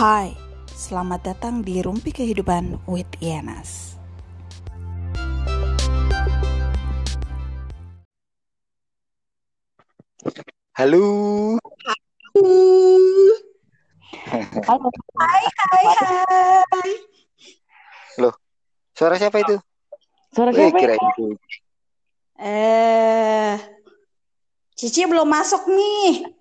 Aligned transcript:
Hai, 0.00 0.32
selamat 0.72 1.20
datang 1.28 1.60
di 1.60 1.84
Rumpi 1.84 2.08
Kehidupan 2.08 2.88
with 2.88 3.04
Ienas. 3.20 4.00
Halo. 10.72 11.04
Halo. 14.64 14.88
Hai, 15.20 15.44
hai, 15.52 15.84
hai. 15.92 16.90
Loh, 18.24 18.32
suara 18.96 19.20
siapa 19.20 19.44
itu? 19.44 19.60
Suara 20.32 20.56
Wih, 20.56 20.64
siapa 20.64 20.80
kira 20.80 20.96
itu. 20.96 21.36
Eh, 22.40 23.52
Cici 24.80 25.04
belum 25.04 25.28
masuk 25.28 25.68
nih. 25.68 26.39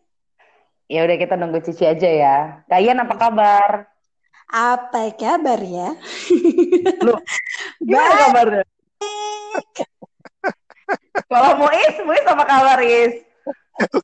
Ya 0.89 1.05
udah 1.05 1.17
kita 1.21 1.38
nunggu 1.38 1.61
Cici 1.61 1.85
aja 1.85 2.09
ya. 2.09 2.38
Kalian 2.66 3.05
apa 3.05 3.13
kabar? 3.13 3.85
Apa 4.49 5.13
kabar 5.13 5.61
ya? 5.61 5.93
Gimana 7.77 8.09
Baik. 8.09 8.21
kabarnya? 8.25 8.63
Kalau 11.30 11.52
Muis, 11.61 11.94
Muis 12.02 12.25
apa 12.25 12.41
kabar, 12.41 12.81
Is? 12.81 13.21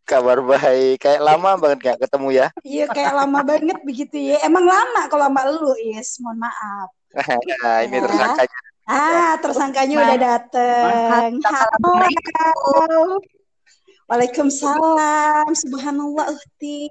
Kabar 0.05 0.37
baik. 0.45 1.01
Kayak 1.01 1.25
lama 1.25 1.57
banget 1.57 1.77
gak 1.81 1.99
ketemu 2.05 2.27
ya. 2.31 2.47
Iya 2.61 2.85
kayak 2.93 3.13
lama 3.17 3.41
banget 3.41 3.81
begitu 3.81 4.21
ya. 4.21 4.45
Emang 4.45 4.69
lama 4.69 5.09
kalau 5.09 5.25
sama 5.25 5.41
lu, 5.49 5.73
Is. 5.81 6.21
Mohon 6.21 6.45
maaf. 6.45 6.89
Nah, 7.65 7.77
ini 7.81 7.97
Ya. 7.97 8.03
tersangkanya. 8.05 8.57
Ah, 8.85 9.33
tersangkanya 9.41 9.95
udah 9.97 10.17
dateng. 10.21 11.41
Halo. 11.41 13.17
Waalaikumsalam. 14.05 15.49
Subhanallah, 15.53 16.29
Uhti. 16.29 16.89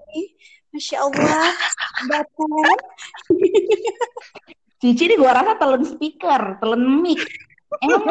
Masya 0.75 1.07
Allah. 1.07 1.55
Datang. 2.11 2.79
Cici 4.83 5.05
nih 5.09 5.17
gua 5.17 5.33
rasa 5.33 5.55
telan 5.57 5.87
speaker, 5.87 6.59
telan 6.59 6.83
mic. 7.01 7.23
Emang 7.81 8.05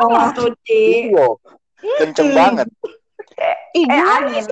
Oh, 0.00 0.26
tuh, 0.34 0.50
Ci. 0.64 1.12
Kenceng 2.00 2.32
banget. 2.32 2.66
Ih, 3.76 3.86
Eh, 3.86 4.00
angin. 4.00 4.44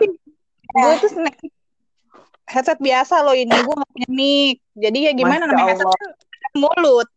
Gue 0.71 0.95
tuh 1.03 1.11
snack 1.11 1.37
headset 2.51 2.79
biasa 2.83 3.23
loh 3.23 3.35
ini, 3.35 3.51
gue 3.51 3.75
gak 3.75 3.91
punya 3.91 4.11
mic. 4.11 4.57
Jadi 4.75 4.99
ya 5.09 5.13
gimana 5.15 5.47
Masya 5.47 5.51
namanya 5.51 5.75
headset 5.75 5.91
kan 5.91 6.11
mulut. 6.59 7.09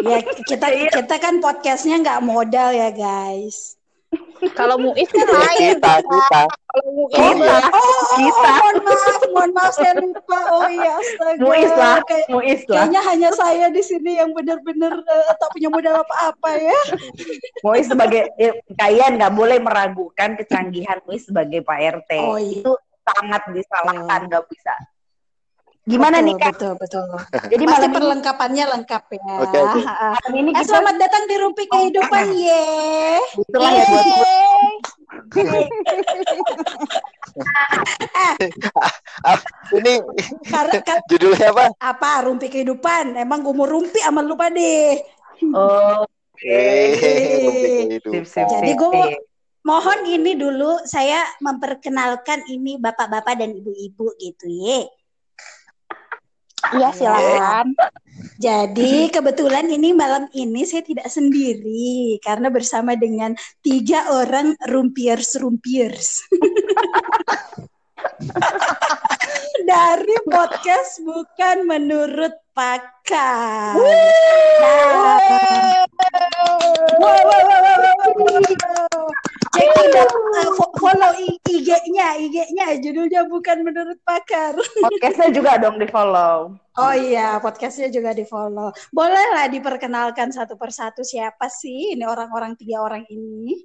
Ya 0.00 0.18
kita 0.24 0.66
kita 0.92 1.14
kan 1.20 1.34
podcastnya 1.44 2.00
nggak 2.00 2.24
modal 2.24 2.72
ya 2.72 2.88
guys. 2.88 3.75
Kalau 4.52 4.76
Muis 4.76 5.08
kan 5.08 5.24
lain. 5.24 5.76
kita, 5.76 5.92
kita. 6.00 6.40
Kalau 6.46 6.88
Muis 6.92 7.12
Oh, 7.12 7.32
Kita. 7.32 7.56
oh, 7.66 7.78
oh, 7.78 8.02
Kita. 8.14 8.50
oh, 8.50 8.56
mohon 8.58 8.76
maaf, 8.82 9.20
mohon 9.28 9.50
maaf 9.52 9.72
saya 9.72 9.92
lupa. 9.96 10.40
Oh 10.50 10.66
iya, 10.66 10.92
astaga. 10.94 11.40
Muis 11.40 11.72
lah, 11.72 11.96
Kayak- 12.04 12.28
Muis 12.28 12.62
lah. 12.62 12.76
kayaknya 12.78 13.00
hanya 13.02 13.30
saya 13.32 13.66
di 13.68 13.80
sini 13.80 14.12
yang 14.14 14.30
benar-benar 14.30 14.92
eh, 14.94 15.34
tak 15.34 15.48
punya 15.50 15.68
modal 15.68 15.94
apa-apa 15.98 16.50
ya. 16.54 16.78
Muis 17.60 17.86
sebagai 17.86 18.28
eh, 18.36 18.54
kalian 18.72 19.16
nggak 19.16 19.32
boleh 19.32 19.58
meragukan 19.58 20.36
kecanggihan 20.36 21.00
Muis 21.04 21.24
sebagai 21.24 21.60
Pak 21.60 21.78
RT. 22.00 22.10
Oh, 22.20 22.36
iya. 22.36 22.60
Itu 22.60 22.72
sangat 23.06 23.42
disalahkan, 23.50 24.20
nggak 24.26 24.44
bisa. 24.46 24.74
Gimana 25.86 26.18
nih 26.18 26.34
Kak? 26.34 26.58
Betul, 26.58 26.74
betul. 26.82 27.06
Jadi 27.54 27.62
Pasti 27.62 27.78
malam 27.78 27.90
ini, 27.90 27.94
perlengkapannya 27.94 28.64
lengkap 28.74 29.02
ya. 29.06 29.34
Oke, 29.38 29.58
oke. 29.62 29.80
Ha, 29.86 29.94
ha. 29.94 30.08
malam 30.18 30.32
ini 30.34 30.50
Eh, 30.50 30.54
kita 30.58 30.66
selamat 30.66 30.94
datang 30.98 31.22
di 31.30 31.36
Rumpi 31.38 31.64
Kehidupan, 31.70 32.26
ye. 32.34 32.66
itulah 33.38 33.70
ya 33.70 33.84
buat 33.86 34.06
Ah, 39.22 39.38
ini 39.76 40.02
Karena 40.50 40.80
kan 40.88 40.98
judulnya 41.06 41.54
apa? 41.54 41.64
apa 41.78 42.10
Rumpi 42.26 42.50
Kehidupan? 42.50 43.14
Emang 43.14 43.46
gue 43.46 43.54
mau 43.54 43.70
rumpi 43.70 44.02
sama 44.02 44.26
lu 44.26 44.34
deh. 44.34 44.98
Oh, 45.54 46.02
sip, 46.34 48.24
sip, 48.26 48.46
Jadi 48.50 48.72
sip. 48.74 49.22
Mohon 49.66 50.00
ini 50.06 50.38
dulu 50.38 50.78
saya 50.86 51.26
memperkenalkan 51.42 52.46
ini 52.46 52.78
bapak-bapak 52.78 53.34
dan 53.38 53.50
ibu-ibu 53.50 54.14
gitu 54.18 54.46
ye. 54.46 54.86
Iya 56.74 56.90
silakan. 56.90 57.78
Jadi 58.40 59.12
kebetulan 59.12 59.68
ini 59.70 59.92
malam 59.92 60.26
ini 60.32 60.64
saya 60.64 60.80
tidak 60.82 61.06
sendiri 61.06 62.18
karena 62.24 62.48
bersama 62.50 62.96
dengan 62.96 63.36
tiga 63.60 64.08
orang 64.10 64.56
rumpiers 64.66 65.36
rumpiers 65.38 66.24
dari 69.70 70.16
podcast 70.24 71.04
bukan 71.04 71.68
menurut 71.68 72.32
pakar. 72.56 73.76
Nah, 73.76 73.84
wow, 76.96 77.00
wow, 77.00 77.00
wow, 77.00 77.44
wow, 77.46 77.60
wow, 78.16 78.40
wow. 78.40 79.35
Cek 79.56 80.10
uh, 80.12 80.50
fo- 80.52 80.74
follow 80.76 81.12
IG-nya, 81.16 82.20
IG-nya 82.20 82.76
judulnya 82.76 83.24
bukan 83.24 83.64
menurut 83.64 83.96
pakar. 84.04 84.52
Podcastnya 84.84 85.28
juga 85.32 85.56
dong 85.56 85.80
di 85.80 85.88
follow. 85.88 86.52
Oh 86.76 86.92
iya, 86.92 87.40
podcastnya 87.40 87.88
juga 87.88 88.12
di 88.12 88.28
follow. 88.28 88.68
Bolehlah 88.92 89.48
diperkenalkan 89.48 90.28
satu 90.28 90.60
persatu 90.60 91.00
siapa 91.00 91.48
sih 91.48 91.96
ini 91.96 92.04
orang-orang 92.04 92.52
tiga 92.52 92.84
orang 92.84 93.08
ini? 93.08 93.64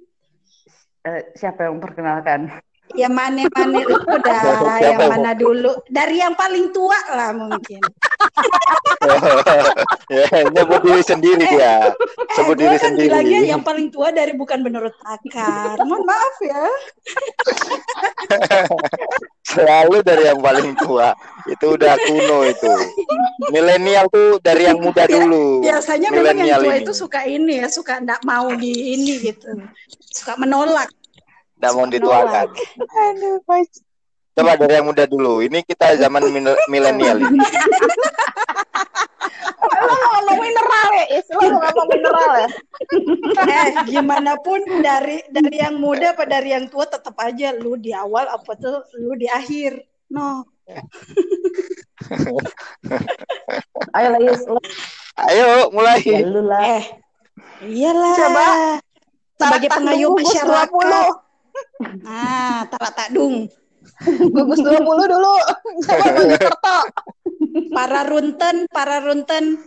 Eh, 1.04 1.36
siapa 1.36 1.68
yang 1.68 1.76
memperkenalkan? 1.76 2.48
Yang 2.96 3.12
mana 3.12 3.42
mana 3.52 3.78
udah, 3.84 4.40
yang 4.84 5.00
mana 5.12 5.30
dulu? 5.36 5.76
Dari 5.92 6.24
yang 6.24 6.32
paling 6.32 6.72
tua 6.72 6.96
lah 7.12 7.36
mungkin. 7.36 7.84
ya, 10.12 10.26
nyebut 10.50 10.80
diri 10.86 11.02
sendiri 11.02 11.42
dia. 11.42 11.90
Eh, 11.90 12.34
Sebut 12.38 12.56
diri 12.56 12.76
kan 12.78 12.94
bilangnya 12.94 13.42
sendiri. 13.42 13.52
yang 13.52 13.62
paling 13.62 13.88
tua 13.90 14.08
dari 14.14 14.32
bukan 14.36 14.62
menurut 14.62 14.94
pakar. 15.02 15.76
Mohon 15.82 16.02
maaf 16.06 16.36
ya. 16.42 16.64
Selalu 19.52 19.96
dari 20.06 20.24
yang 20.30 20.40
paling 20.40 20.72
tua. 20.78 21.12
Itu 21.50 21.74
udah 21.76 21.94
kuno 21.98 22.38
itu. 22.46 22.72
Milenial 23.50 24.06
tuh 24.08 24.38
dari 24.40 24.70
yang 24.70 24.78
muda 24.80 25.04
dulu. 25.04 25.66
Biasanya 25.66 26.08
memang 26.14 26.38
yang 26.38 26.38
Milenial 26.38 26.60
tua 26.62 26.74
ini. 26.78 26.82
itu 26.86 26.92
suka 26.94 27.20
ini 27.26 27.54
ya, 27.60 27.68
suka 27.68 28.00
nggak 28.00 28.22
mau 28.24 28.48
di 28.54 28.96
ini 28.96 29.18
gitu, 29.20 29.50
suka 30.14 30.38
menolak. 30.38 30.88
Nggak 31.58 31.72
mau 31.74 31.86
dituakan. 31.90 32.46
Aduh. 33.10 33.38
Coba 34.32 34.56
dari 34.56 34.72
yang 34.74 34.86
muda 34.86 35.04
dulu. 35.04 35.40
Ini 35.40 35.60
kita 35.60 35.92
zaman 35.96 36.24
mil- 36.26 36.62
milenial 36.66 37.20
ini. 37.20 37.36
Lo 39.62 39.84
mau 39.84 39.98
ngomong 40.16 40.38
mineral 40.40 40.88
ya, 40.94 41.04
Is? 41.12 41.26
Lo 41.28 41.40
mau 41.42 41.60
ngomong 41.60 41.88
mineral 41.88 42.32
ya? 42.38 42.48
eh 43.42 43.66
gimana 43.84 44.32
pun 44.38 44.56
dari 44.80 45.20
dari 45.28 45.56
yang 45.58 45.76
muda 45.76 46.12
apa 46.12 46.24
dari 46.24 46.50
yang 46.50 46.66
tua 46.66 46.84
tetap 46.84 47.14
aja 47.18 47.52
lu 47.52 47.74
di 47.74 47.90
awal 47.90 48.26
apa 48.26 48.52
tuh 48.54 48.82
lu 48.94 49.14
di 49.14 49.26
akhir 49.26 49.80
no 50.08 50.44
Ayo 53.92 54.08
lah, 54.08 54.20
Yus. 54.20 54.42
Lo- 54.46 54.62
Ayo 55.18 55.46
mulai. 55.70 55.98
Ya, 56.00 56.20
lu 56.22 56.42
lah. 56.44 56.62
eh 56.62 56.84
iyalah 57.62 58.14
Coba. 58.14 58.46
sebagai 59.36 59.68
pengayuh 59.70 60.12
masyarakat 60.12 60.68
ah 62.04 62.60
tak 62.68 62.90
tak 62.94 63.08
dung 63.10 63.46
Gugus 64.04 64.60
20 64.60 64.82
dulu. 64.84 65.34
Coba 65.86 66.06
bagi 66.10 66.36
kerto. 66.36 66.78
para 67.68 68.02
runten 68.04 68.64
para 68.68 69.00
runten 69.00 69.60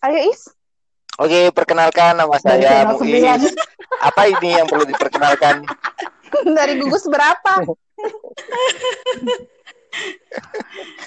Ayo, 0.00 0.32
Is. 0.32 0.48
Oke, 1.18 1.52
perkenalkan 1.52 2.16
nama 2.16 2.40
saya. 2.40 2.88
Muiz. 2.90 3.52
Apa 4.00 4.24
ini 4.26 4.56
yang 4.56 4.64
perlu 4.64 4.86
diperkenalkan? 4.86 5.66
Dari 6.46 6.78
gugus 6.78 7.04
berapa? 7.04 7.66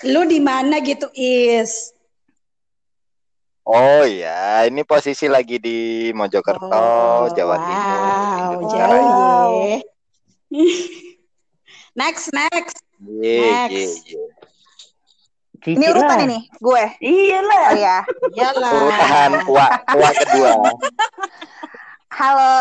lu 0.03 0.27
di 0.27 0.37
mana 0.37 0.77
gitu 0.77 1.07
is 1.13 1.95
Oh 3.63 4.03
ya, 4.03 4.67
ini 4.67 4.83
posisi 4.83 5.31
lagi 5.31 5.55
di 5.55 6.11
Mojokerto, 6.11 6.67
Oh, 6.67 7.31
Jawa 7.31 7.55
wow, 7.55 7.63
Timur. 7.63 8.03
Jauh 8.67 8.99
Wow. 8.99 9.51
ya 10.51 11.12
next 11.93 12.29
next 12.31 12.77
Ye, 12.99 13.35
Next. 13.35 13.73
ye, 14.07 14.15
ye. 14.15 14.21
Cici 15.59 15.75
Ini 15.75 15.85
urutan 15.91 16.17
lah. 16.19 16.23
ini, 16.23 16.39
gue. 16.55 16.83
Iya 16.99 17.39
lah. 17.39 17.65
Oh 17.67 17.75
ya. 17.75 17.97
iyalah 18.31 18.71
Urutan 18.75 19.31
tua, 19.43 19.65
tua 19.87 20.09
kedua. 20.11 20.51
Halo, 22.09 22.55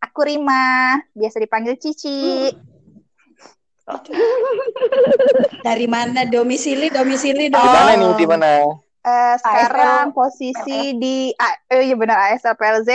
aku 0.00 0.20
Rima. 0.24 0.64
Biasa 1.12 1.36
dipanggil 1.36 1.76
Cici. 1.76 2.48
dari 5.60 5.84
mana 5.84 6.24
domisili 6.24 6.88
domisili 6.88 7.48
Di 7.48 7.56
mana 7.56 7.92
nih? 7.92 8.00
dong 8.00 8.16
Di 8.16 8.24
mana? 8.24 8.52
Eh, 9.00 9.34
sekarang 9.36 10.16
posisi 10.16 10.96
di 10.96 11.28
A- 11.36 11.60
eh, 11.68 11.84
iya 11.84 11.96
benar 11.96 12.32
ASL 12.32 12.56
PLZ 12.56 12.88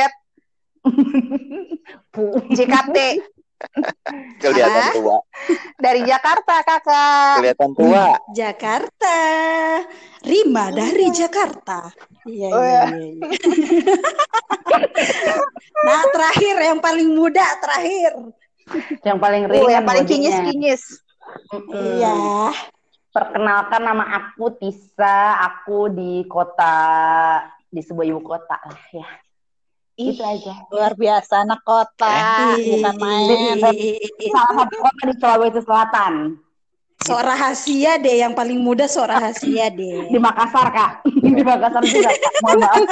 JKT 2.57 2.97
Kelihatan 4.39 4.83
Hah? 4.87 4.93
tua. 4.95 5.17
Dari 5.75 6.01
Jakarta, 6.07 6.55
Kakak. 6.63 7.43
Kelihatan 7.43 7.69
tua. 7.75 8.15
Jakarta. 8.31 9.17
Rima 10.23 10.71
dari 10.71 11.11
Jakarta. 11.11 11.91
Iya, 12.23 12.47
Oh, 12.51 12.63
iya, 12.63 12.65
ya. 12.71 12.83
iya. 12.87 13.03
iya. 13.03 13.19
nah, 15.87 16.01
terakhir 16.11 16.55
yang 16.59 16.79
paling 16.79 17.09
muda 17.11 17.45
terakhir. 17.59 18.11
Yang 19.03 19.17
paling 19.17 19.43
Oh, 19.47 19.51
ringan 19.51 19.73
yang 19.81 19.85
paling 19.87 20.05
kinyis-kinyis. 20.05 20.83
Iya. 21.73 22.15
Perkenalkan 23.09 23.81
nama 23.81 24.05
aku 24.21 24.53
Tisa, 24.55 25.41
aku 25.41 25.89
di 25.89 26.23
kota 26.29 26.75
di 27.69 27.81
sebuah 27.81 28.05
ibu 28.05 28.21
kota 28.21 28.57
lah 28.61 28.83
ya. 28.93 29.07
Ih, 29.99 30.15
Itu 30.15 30.23
aja. 30.23 30.63
luar 30.71 30.95
biasa 30.95 31.43
anak 31.43 31.59
kota, 31.61 32.07
bukan 32.55 32.95
main. 32.95 33.59
Salah 34.31 34.53
satu 34.57 34.75
kota 34.79 35.01
di 35.03 35.13
Sulawesi 35.19 35.59
Selatan. 35.59 36.13
Sok 36.99 37.19
rahasia 37.21 37.95
deh, 37.95 38.15
yang 38.17 38.31
paling 38.31 38.59
muda 38.59 38.83
sok 38.83 39.07
rahasia 39.07 39.67
deh. 39.69 40.07
Di 40.13 40.17
Makassar, 40.17 40.67
Kak. 40.69 40.91
di 41.35 41.43
Makassar 41.43 41.83
juga. 41.83 42.11
Mohon 42.39 42.57
maaf. 42.59 42.79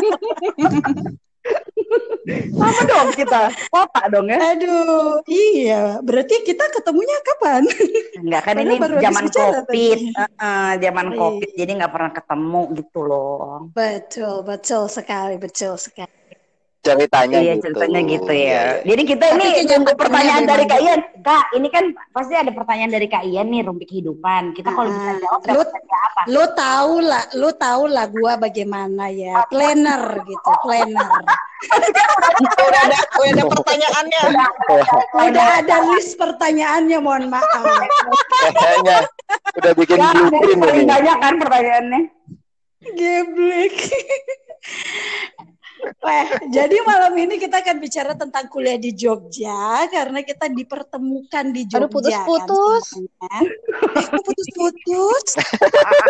Apa 2.60 2.82
dong 2.84 3.10
kita? 3.16 3.42
Kota 3.72 4.02
dong 4.12 4.28
ya? 4.28 4.36
Aduh, 4.52 5.24
iya. 5.28 6.04
Berarti 6.04 6.44
kita 6.44 6.68
ketemunya 6.72 7.16
kapan? 7.24 7.64
Enggak 8.20 8.42
kan 8.44 8.56
Padahal 8.60 8.68
ini 8.68 8.84
baru 8.84 8.96
zaman 9.00 9.26
Covid. 9.28 9.64
tadi. 9.64 9.88
Heeh, 10.12 10.70
zaman 10.84 11.06
Iya. 11.08 11.16
Covid. 11.16 11.50
Jadi 11.56 11.72
nggak 11.80 11.94
pernah 11.96 12.12
ketemu 12.12 12.62
gitu 12.76 13.00
loh. 13.02 13.72
Betul, 13.72 14.44
betul 14.44 14.84
sekali, 14.88 15.40
betul 15.40 15.80
sekali. 15.80 16.27
Ceritanya 16.78 17.40
iya, 17.40 17.54
gitu. 17.54 17.64
ceritanya 17.68 18.00
gitu 18.02 18.32
ya. 18.32 18.40
iya. 18.40 18.64
Jadi 18.86 19.02
kita 19.04 19.26
ini 19.36 19.48
tunggu 19.66 19.92
pertanyaan 19.94 20.44
dari 20.44 20.64
Kak. 20.64 20.80
Ian. 20.80 21.02
Kak, 21.20 21.46
ini 21.52 21.68
kan 21.68 21.84
pasti 22.10 22.34
ada 22.34 22.48
pertanyaan 22.50 22.90
dari 22.90 23.08
Kak 23.08 23.24
Ian 23.24 23.48
nih, 23.48 23.62
rumpi 23.62 23.84
kehidupan. 23.84 24.54
Kita 24.54 24.72
kalau 24.72 24.88
bisa 24.88 25.10
Ah, 25.10 25.18
jawab 25.20 25.42
lu- 25.44 25.68
apa? 25.68 26.22
Lu 26.26 26.44
tahu 26.50 26.94
lah, 27.02 27.24
lu 27.34 27.50
tahu 27.52 27.84
lah 27.88 28.06
gua 28.08 28.34
bagaimana 28.38 29.10
ya, 29.10 29.44
planner 29.48 30.00
gitu, 30.24 30.52
planner. 30.62 31.12
Udah 31.58 32.82
ada, 32.86 32.98
udah 33.18 33.32
ada 33.34 33.44
pertanyaannya. 33.50 34.22
Udah 35.28 35.48
ada 35.60 35.76
list 35.90 36.14
pertanyaannya, 36.16 36.98
mohon 37.02 37.28
maaf. 37.28 37.50
Kayaknya 38.54 38.98
udah 39.58 39.72
bikin 39.74 39.98
Ya, 39.98 40.14
blueprint 40.14 40.62
ini. 40.62 40.86
banyak 40.86 41.18
kan 41.18 41.34
pertanyaannya. 41.36 42.02
Geblek. 42.94 43.76
Wah, 45.98 46.26
jadi 46.48 46.78
malam 46.82 47.14
ini 47.14 47.38
kita 47.38 47.62
akan 47.62 47.78
bicara 47.78 48.14
tentang 48.14 48.48
kuliah 48.48 48.76
di 48.76 48.92
Jogja 48.92 49.86
karena 49.88 50.24
kita 50.24 50.50
dipertemukan 50.50 51.46
di 51.52 51.66
Jogja. 51.66 51.86
Aduh, 51.86 51.92
putus-putus. 51.92 52.86
Kan. 53.22 53.44
Eh, 53.94 54.06
kok 54.08 54.24
putus-putus? 54.24 55.26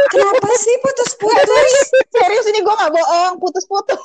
Kenapa 0.08 0.52
sih 0.56 0.76
putus-putus? 0.80 1.72
Serius 2.10 2.46
ini 2.48 2.60
gue 2.62 2.76
gak 2.76 2.92
bohong, 2.92 3.34
putus-putus. 3.38 4.00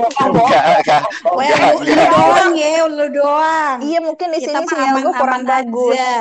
Enggak, 0.00 0.64
enggak. 0.80 1.02
Wah, 1.28 1.44
Enggak, 1.44 1.72
lu, 1.76 1.84
lu 1.84 1.94
doang 1.94 2.52
ya, 2.56 2.70
lu 2.88 3.06
doang. 3.12 3.76
Iya 3.82 3.98
mungkin 4.00 4.26
di 4.32 4.38
kita 4.40 4.58
sini 4.58 4.66
sinyal 4.66 4.96
gue 5.02 5.14
kurang 5.14 5.42
bagus. 5.44 5.94
aja. 5.96 6.14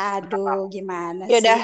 Aduh, 0.00 0.64
gimana 0.68 1.28
sih? 1.28 1.36
Yaudah, 1.36 1.60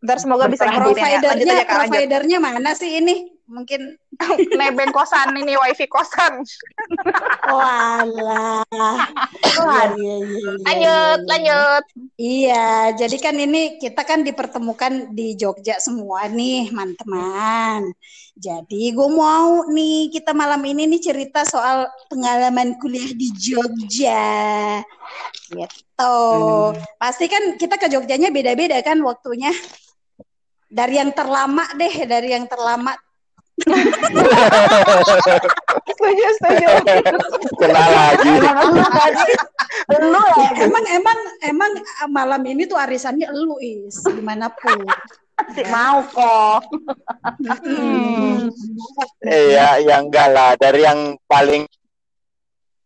ntar 0.00 0.16
semoga 0.22 0.46
bisa 0.46 0.62
ya. 0.62 0.78
Lanjut 0.78 0.94
Providernya, 0.94 1.54
aja 1.58 1.64
Kak, 1.66 1.74
lanjut. 1.74 1.90
providernya 1.90 2.38
mana 2.38 2.70
sih 2.72 2.90
ini? 3.02 3.14
Mungkin 3.50 3.98
Nebeng 4.58 4.94
kosan 4.94 5.34
ini, 5.34 5.58
wifi 5.58 5.90
kosan. 5.90 6.46
Walah. 7.50 8.62
Iya, 9.42 9.82
iya, 9.98 10.14
iya, 10.22 10.50
Lanjut, 10.62 11.20
lanjut. 11.26 11.84
Iya, 12.14 12.68
jadi 12.94 13.16
kan 13.18 13.34
ini 13.34 13.76
kita 13.82 14.06
kan 14.06 14.22
dipertemukan 14.22 15.10
di 15.10 15.34
Jogja 15.34 15.82
semua 15.82 16.30
nih, 16.30 16.70
teman-teman. 16.70 17.90
Jadi 18.40 18.94
gue 18.96 19.08
mau 19.12 19.68
nih 19.68 20.08
kita 20.08 20.32
malam 20.32 20.64
ini 20.64 20.88
nih 20.96 21.02
cerita 21.02 21.44
soal 21.44 21.84
pengalaman 22.08 22.78
kuliah 22.80 23.12
di 23.12 23.28
Jogja. 23.36 24.80
Gitu. 25.50 26.16
Pasti 26.96 27.26
kan 27.28 27.58
kita 27.60 27.76
ke 27.76 27.92
Jogjanya 27.92 28.32
beda-beda 28.32 28.80
kan 28.80 28.96
waktunya. 29.04 29.52
Dari 30.70 31.02
yang 31.02 31.10
terlama 31.10 31.66
deh, 31.74 32.06
dari 32.06 32.30
yang 32.30 32.46
terlama. 32.46 32.94
Setuju, 35.90 36.26
setuju. 36.40 36.66
Kena 37.60 37.84
lagi. 37.92 38.32
Lu 39.90 39.96
lu 40.10 40.22
ya 40.38 40.48
Emang 40.66 40.84
emang 40.90 41.18
emang 41.44 41.72
malam 42.10 42.42
ini 42.46 42.66
tuh 42.66 42.78
arisannya 42.78 43.28
elu 43.30 43.56
is 43.60 44.00
di 44.04 44.22
mana 44.22 44.48
pun. 44.50 44.80
sih 45.56 45.64
mau 45.72 46.04
kok. 46.04 46.68
Hmm. 47.64 48.52
Iya, 49.24 49.80
yang 49.80 50.12
enggak 50.12 50.28
lah. 50.36 50.52
Dari 50.60 50.84
yang 50.84 51.16
paling 51.24 51.64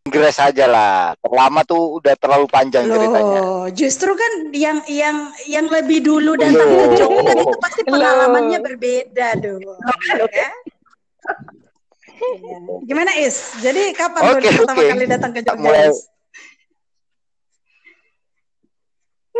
Inggris 0.05 0.37
aja 0.37 0.69
lah. 0.69 1.17
Terlama 1.17 1.65
tuh 1.65 1.97
udah 1.97 2.13
terlalu 2.13 2.45
panjang 2.45 2.85
ceritanya. 2.85 3.41
Loh, 3.41 3.73
justru 3.73 4.13
kan 4.13 4.53
yang 4.53 4.85
yang 4.85 5.33
yang 5.49 5.65
lebih 5.65 6.05
dulu 6.05 6.37
datang 6.37 6.69
ke 6.69 6.85
Loh. 6.85 6.93
Jogja 6.93 7.33
itu 7.33 7.57
pasti 7.57 7.81
pengalamannya 7.89 8.61
berbeda 8.61 9.41
dong. 9.41 9.65
Ya? 10.29 10.53
Iya. 12.15 12.57
Gimana 12.85 13.17
Is? 13.17 13.57
Jadi 13.65 13.97
kapan 13.97 14.21
Oke, 14.29 14.53
pertama 14.53 14.81
kali 14.85 15.05
datang 15.09 15.33
ke 15.33 15.41
Jogja? 15.41 15.57
Mulai- 15.57 15.89
Is? 15.89 16.05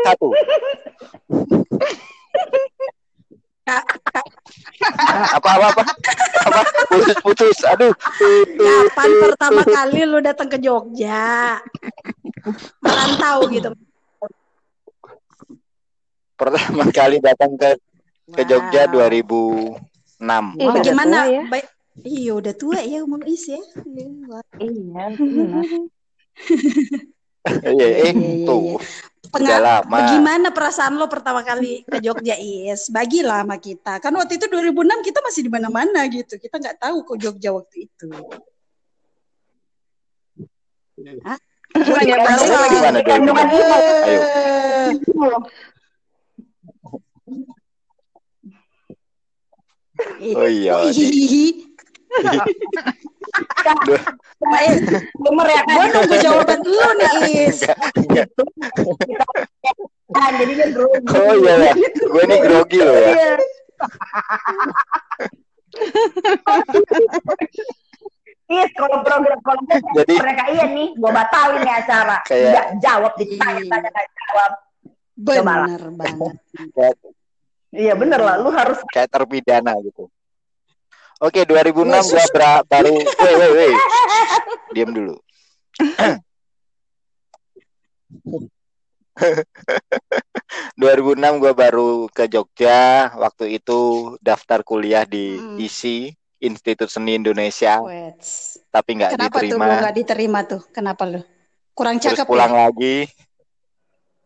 Satu. 0.01 0.33
apa 3.65 5.49
apa 5.57 5.73
apa 5.73 5.83
apa 6.45 6.61
putus 6.93 7.17
putus 7.25 7.57
aduh 7.65 7.97
Kapan 8.55 9.11
pertama 9.25 9.65
kali 9.65 10.05
lu 10.05 10.21
datang 10.21 10.53
ke 10.53 10.61
Jogja? 10.61 11.57
Merantau 12.85 13.49
gitu. 13.49 13.73
pertama 16.37 16.85
kali 16.93 17.17
datang 17.25 17.57
ke 17.57 17.81
ke 18.37 18.43
Jogja 18.45 18.85
Wow. 18.93 19.09
2006 19.09 19.81
Ih, 20.61 20.65
Wah, 20.65 20.73
udah 20.73 20.83
gimana? 20.85 21.19
ya. 21.29 21.43
Baik. 21.49 21.67
Iya 22.03 22.33
udah 22.37 22.55
tua 22.59 22.81
ya 22.83 23.05
umur 23.05 23.23
Is 23.25 23.49
ya. 23.49 23.61
Iya. 24.61 25.05
iya 27.45 27.53
eh 27.71 27.73
Iya, 27.75 27.87
iya, 27.87 28.13
iya. 28.13 28.55
udah 29.25 29.33
Pengal- 29.35 29.65
lama 29.67 29.97
Bagaimana 29.99 30.49
perasaan 30.49 30.95
lo 30.95 31.07
pertama 31.11 31.43
kali 31.43 31.83
ke 31.83 31.99
Jogja 31.99 32.39
Is? 32.39 32.87
Bagilah 32.89 33.43
sama 33.43 33.59
kita. 33.59 33.99
Kan 33.99 34.15
waktu 34.15 34.39
itu 34.39 34.47
2006 34.47 34.71
kita 35.03 35.19
masih 35.21 35.41
di 35.43 35.51
mana-mana 35.51 36.07
gitu. 36.07 36.39
Kita 36.39 36.57
nggak 36.57 36.79
tahu 36.79 37.03
kok 37.03 37.19
Jogja 37.19 37.51
waktu 37.51 37.91
itu. 37.91 38.09
Hah? 41.27 41.39
Gimana 41.75 43.01
Kandungan 43.03 43.49
ibu. 43.51 43.75
ayo 44.07 45.39
Oh 50.35 50.49
iya, 50.49 50.79
Hihihi. 50.91 51.74
Bener 55.25 55.47
ya 55.49 55.63
kan? 55.65 55.75
gue 55.75 55.87
nunggu 55.91 56.17
jawaban 56.21 56.61
lo 56.63 56.89
nih 56.95 57.13
Is. 57.49 57.59
Kan, 60.15 60.31
jadi 60.39 60.53
dia 60.55 60.69
grogi. 60.71 61.11
oh 61.11 61.35
iya 61.35 61.55
ya 61.59 61.73
gue 61.99 62.23
nih 62.25 62.39
grogi 62.41 62.79
loh 62.79 62.95
ya 62.95 63.09
Iya. 63.11 63.31
Is, 68.45 68.71
kalau 68.77 69.01
program 69.03 69.41
kalau 69.41 69.61
Jadi- 69.97 70.21
mereka 70.21 70.45
iya 70.53 70.69
nih, 70.69 70.93
gua 70.95 71.11
batalin 71.11 71.65
nih 71.65 71.75
acara. 71.75 72.21
Kayak- 72.23 72.53
Nggak 72.53 72.69
jawab 72.79 73.13
ditanya-tanya 73.17 73.91
jawab. 74.05 74.53
Bener 75.17 75.81
banget. 75.97 76.35
Iya 77.75 77.93
bener 77.99 78.21
lah, 78.23 78.39
lu 78.39 78.53
harus 78.55 78.79
kayak 78.93 79.11
terpidana 79.11 79.75
gitu 79.83 80.07
oke 81.21 81.41
2006 81.45 81.85
Wah, 81.87 82.03
gue 82.03 82.25
bra- 82.35 82.65
baru 82.67 82.95
woi 82.95 83.35
woi 83.39 83.51
woi 83.55 83.73
diam 84.75 84.91
dulu 84.91 85.15
...2006 90.75 91.39
gue 91.39 91.53
baru 91.55 92.11
ke 92.11 92.27
Jogja 92.27 93.15
Waktu 93.15 93.63
itu 93.63 94.15
daftar 94.19 94.67
kuliah 94.67 95.07
di 95.07 95.39
Hmm. 95.39 95.63
ISI 95.63 96.11
Institut 96.43 96.91
Seni 96.91 97.15
Indonesia 97.17 97.79
Wets. 97.79 98.59
Tapi 98.75 98.99
nggak 98.99 99.15
Kenapa 99.15 99.39
tuh 99.39 99.55
diterima 99.55 99.75
nggak 99.79 99.95
diterima 99.95 100.41
tuh? 100.45 100.63
Kenapa 100.75 101.07
lo? 101.07 101.23
Kurang 101.73 102.03
Terus 102.03 102.19
cakep 102.19 102.27
pulang 102.27 102.53
ya? 102.53 102.59
lagi 102.67 102.97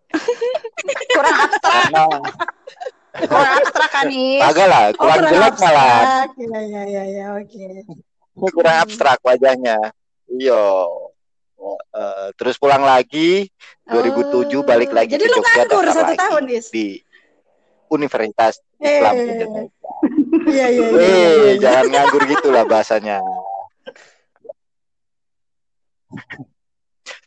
Kurang 1.16 1.37
abstrak, 1.37 1.85
Karena 1.85 2.04
kurang 3.25 3.53
abstrak 3.57 3.91
kan 3.91 4.05
nih. 4.07 4.39
Agak 4.41 4.67
lah 4.67 4.83
Oh, 4.89 4.93
kurang 4.97 5.19
kurang 5.19 5.33
jelek 5.33 5.55
malah 5.57 5.89
abstrak. 5.89 6.29
Ya, 6.39 6.61
ya, 6.63 6.83
ya, 6.87 7.03
ya, 7.05 7.27
oke. 7.35 7.67
kurang 8.51 8.77
abstrak 8.79 9.19
wajahnya. 9.21 9.77
Iya. 10.29 10.65
Eh, 11.91 12.29
terus 12.35 12.55
pulang 12.55 12.81
lagi 12.81 13.51
2007 13.85 14.63
balik 14.63 14.91
lagi 14.91 15.11
Oh, 15.11 15.15
Jadi 15.17 15.25
ke 15.25 15.29
lu 15.29 15.37
Jogja 15.37 15.51
nganggur 15.59 15.85
satu 15.85 15.99
lagi 16.05 16.17
tahun, 16.17 16.43
Is? 16.49 16.67
di 16.71 16.87
Universitas 17.89 18.55
Islam 18.79 19.15
Eh. 19.17 19.27
Indonesia. 19.27 19.91
Iya, 20.47 20.67
iya, 20.69 20.85
iya. 20.87 20.87
Eh, 20.87 21.03
iya, 21.03 21.31
iya. 21.35 21.53
jangan 21.59 21.85
nganggur 21.89 22.23
gitulah 22.25 22.63
bahasanya. 22.63 23.19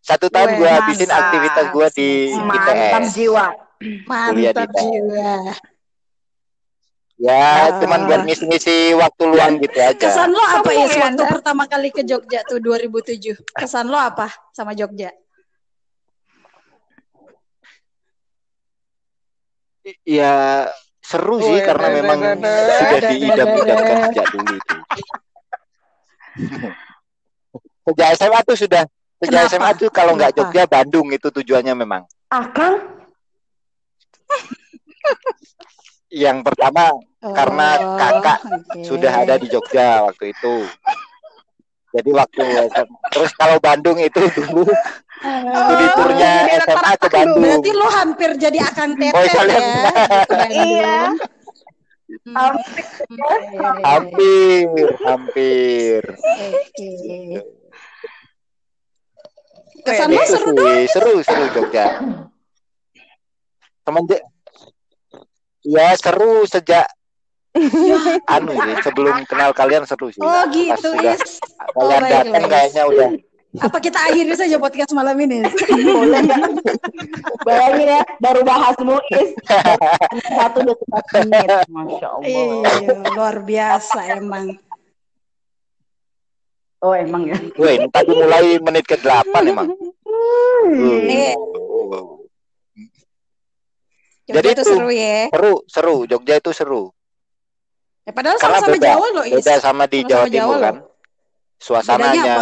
Satu 0.01 0.27
tahun 0.27 0.57
gue 0.57 0.69
habisin 0.69 1.05
mantap. 1.05 1.21
aktivitas 1.21 1.65
gue 1.69 1.87
di 1.93 2.09
Mantap 2.33 2.75
ITS. 2.75 3.13
jiwa. 3.13 3.45
Kuliah 4.31 4.51
di 4.51 4.57
Mantap 4.57 4.69
jiwa. 4.73 5.33
Ya, 7.21 7.69
Ah. 7.69 7.77
cuman 7.77 8.09
buat 8.09 8.25
ngisi-ngisi 8.25 8.97
waktu 8.97 9.23
luang 9.29 9.61
gitu 9.61 9.77
aja. 9.77 9.93
Kesan 9.93 10.33
lo 10.33 10.41
apa 10.41 10.73
ya, 10.73 10.89
waktu 10.89 11.21
pertama 11.29 11.69
kali 11.69 11.93
ke 11.93 12.01
Jogja 12.01 12.41
tuh 12.49 12.57
2007? 12.57 13.37
Kesan 13.53 13.93
lo 13.93 14.01
apa 14.01 14.25
sama 14.49 14.73
Jogja? 14.73 15.13
Ya 20.01 20.65
seru 21.01 21.41
sih 21.41 21.57
Weh, 21.57 21.65
karena 21.65 21.87
memang 21.93 22.19
sudah 22.41 23.01
diidam-idamkan 23.09 23.97
sejak 24.09 24.25
dulu 24.29 24.53
itu. 24.53 24.75
Sejak 27.81 28.09
SMA 28.17 28.39
tuh 28.45 28.57
sudah 28.57 28.81
sejak 29.21 29.45
Kenapa? 29.45 29.53
SMA 29.53 29.69
tuh 29.77 29.89
kalau 29.89 30.13
nggak? 30.17 30.33
Jogja 30.33 30.65
Bandung 30.65 31.09
itu 31.09 31.29
tujuannya 31.29 31.73
memang. 31.73 32.01
Akang? 32.29 32.77
Yang 36.11 36.37
pertama 36.43 36.91
Karena 37.21 37.77
Oh, 37.77 37.95
kakak 38.01 38.39
oke. 38.49 38.81
sudah 38.81 39.13
ada 39.21 39.37
di 39.37 39.45
Jogja 39.45 40.09
waktu 40.09 40.33
itu. 40.33 40.65
Jadi 41.93 42.09
waktu 42.17 42.45
terus 43.13 43.31
kalau 43.37 43.61
Bandung 43.61 44.01
itu 44.01 44.25
dulu 44.33 44.65
studi 45.21 45.85
Oh, 45.85 45.93
turnya 46.01 46.49
SMA 46.65 46.91
ke 46.97 47.07
Bandung. 47.13 47.45
Berarti 47.45 47.71
lo 47.77 47.87
hampir 47.93 48.29
jadi 48.41 48.57
akang 48.65 48.97
teteh 48.97 49.13
Oh, 49.13 49.45
ya. 49.45 49.69
Iya. 50.49 50.97
Hmm, 52.25 52.35
Hampir. 52.35 53.85
Hampir, 53.85 54.87
hampir. 55.05 56.01
Oke. 56.17 56.91
Kesan 59.85 60.09
lo 60.09 60.21
Itu 60.25 60.35
seru 60.35 60.53
seru, 60.89 61.13
seru 61.21 61.45
Jogja. 61.53 61.85
Semenjak 63.85 64.21
Ya 65.61 65.93
seru 65.93 66.43
sejak 66.49 66.89
anu 68.33 68.55
sih 68.55 68.75
sebelum 68.81 69.27
kenal 69.27 69.51
kalian 69.51 69.83
seru 69.83 70.07
sih. 70.09 70.23
Oh 70.23 70.29
Pas 70.29 70.47
gitu, 70.49 70.89
sudah 70.95 71.13
Is. 71.19 71.37
kalian 71.75 72.01
Oh, 72.01 72.09
datang 72.09 72.43
kayaknya 72.47 72.83
udah 72.87 73.09
Apa 73.59 73.83
kita 73.83 73.99
akhiri 74.07 74.31
saja 74.31 74.55
podcast 74.55 74.95
malam 74.95 75.19
ini? 75.19 75.43
Boleh? 75.43 76.23
Bayangin 77.45 77.99
ya, 77.99 78.01
baru 78.23 78.47
bahas 78.47 78.79
Muiz. 78.79 79.35
baru 79.43 80.23
Satu 80.39 80.59
detik 80.63 80.87
menit. 81.19 81.49
Masya 81.67 82.07
Allah. 82.15 82.31
Iya, 82.79 82.95
luar 83.11 83.35
biasa 83.43 83.99
emang. 84.15 84.55
Oh 86.79 86.95
emang 86.95 87.27
ya. 87.27 87.35
Ini 87.37 87.91
tadi 87.91 88.11
mulai 88.15 88.55
menit 88.63 88.87
ke-8 88.87 89.35
emang. 89.43 89.67
Nih, 91.05 91.35
Uh. 91.35 91.70
Jogja 94.31 94.39
Jadi 94.39 94.49
itu- 94.55 94.65
seru 94.65 94.89
ya. 94.89 95.17
Seru, 95.29 95.53
seru. 95.67 95.95
Jogja 96.07 96.35
itu 96.39 96.51
seru. 96.51 96.83
ya 98.01 98.11
padahal 98.17 98.41
sama-sama 98.41 98.73
beda, 98.73 98.87
Jawa 98.97 99.07
loh, 99.13 99.25
Is. 99.29 99.33
beda 99.45 99.53
sama 99.61 99.83
di 99.85 100.01
Sama-sama 100.01 100.09
Jawa 100.09 100.25
Jawa 100.25 100.33
Timur 100.33 100.57
kan. 100.57 100.75
Suasananya 101.61 102.35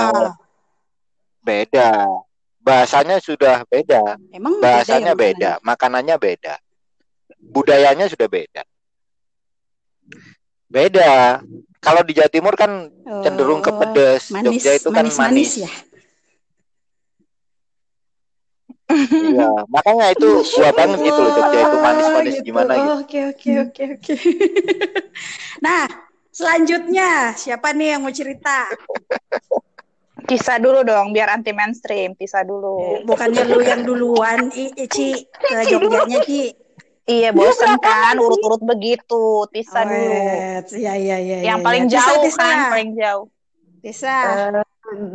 beda. 1.44 1.90
Bahasanya 2.60 3.18
sudah 3.20 3.66
beda. 3.66 4.16
Emang 4.32 4.62
Bahasanya 4.62 5.18
beda, 5.18 5.58
ya 5.58 5.60
beda, 5.60 5.66
makanannya 5.66 6.16
beda. 6.16 6.54
Budayanya 7.40 8.06
sudah 8.08 8.28
beda. 8.28 8.62
Beda. 10.70 11.42
Kalau 11.80 12.02
di 12.04 12.12
Jawa 12.14 12.30
Timur 12.30 12.54
kan 12.54 12.92
Oh, 13.10 13.24
cenderung 13.24 13.60
ke 13.60 13.72
pedes. 13.74 14.30
manis, 14.30 14.62
Jogja 14.62 14.72
itu 14.76 14.90
kan 14.92 15.04
manis, 15.08 15.18
manis. 15.18 15.50
manis 15.50 15.52
ya. 15.66 15.72
Iya, 18.90 19.70
makanya 19.70 20.06
itu 20.18 20.30
gua 20.58 20.70
banget 20.74 21.00
gitu 21.06 21.20
loh 21.22 21.32
Jogja 21.38 21.60
itu 21.62 21.78
manis-manis 21.78 22.34
gitu. 22.42 22.46
gimana 22.50 22.74
gitu. 22.74 22.92
Oke, 23.06 23.20
oke, 23.30 23.52
oke, 23.70 23.84
oke. 23.98 24.14
nah, 25.66 25.86
selanjutnya 26.34 27.38
siapa 27.38 27.70
nih 27.78 27.96
yang 27.96 28.02
mau 28.02 28.14
cerita? 28.14 28.66
Kisah 30.30 30.62
dulu 30.62 30.86
dong, 30.86 31.10
biar 31.10 31.32
anti 31.34 31.54
mainstream. 31.56 32.14
Kisah 32.14 32.46
dulu. 32.46 33.02
Bukannya 33.02 33.50
lu 33.50 33.66
yang 33.66 33.82
duluan, 33.82 34.54
I, 34.54 34.70
I, 34.78 34.86
Ci, 34.86 35.26
ke 35.26 35.66
Jogjanya, 35.66 36.22
Ci. 36.22 36.54
Iya, 37.10 37.34
bosen 37.34 37.82
kan 37.82 38.14
urut-urut 38.22 38.62
begitu. 38.62 39.50
Tisa 39.50 39.82
dulu. 39.82 40.14
Wet, 40.14 40.70
Iya, 40.78 40.94
iya, 40.94 41.18
iya. 41.18 41.38
Yang 41.42 41.60
iya, 41.62 41.66
paling 41.66 41.84
iya. 41.90 41.94
Tisa, 41.98 42.06
jauh 42.06 42.22
Tisa. 42.30 42.38
kan, 42.38 42.58
paling 42.70 42.90
jauh. 42.94 43.26
Tisa. 43.82 44.18
Eh, 44.22 44.50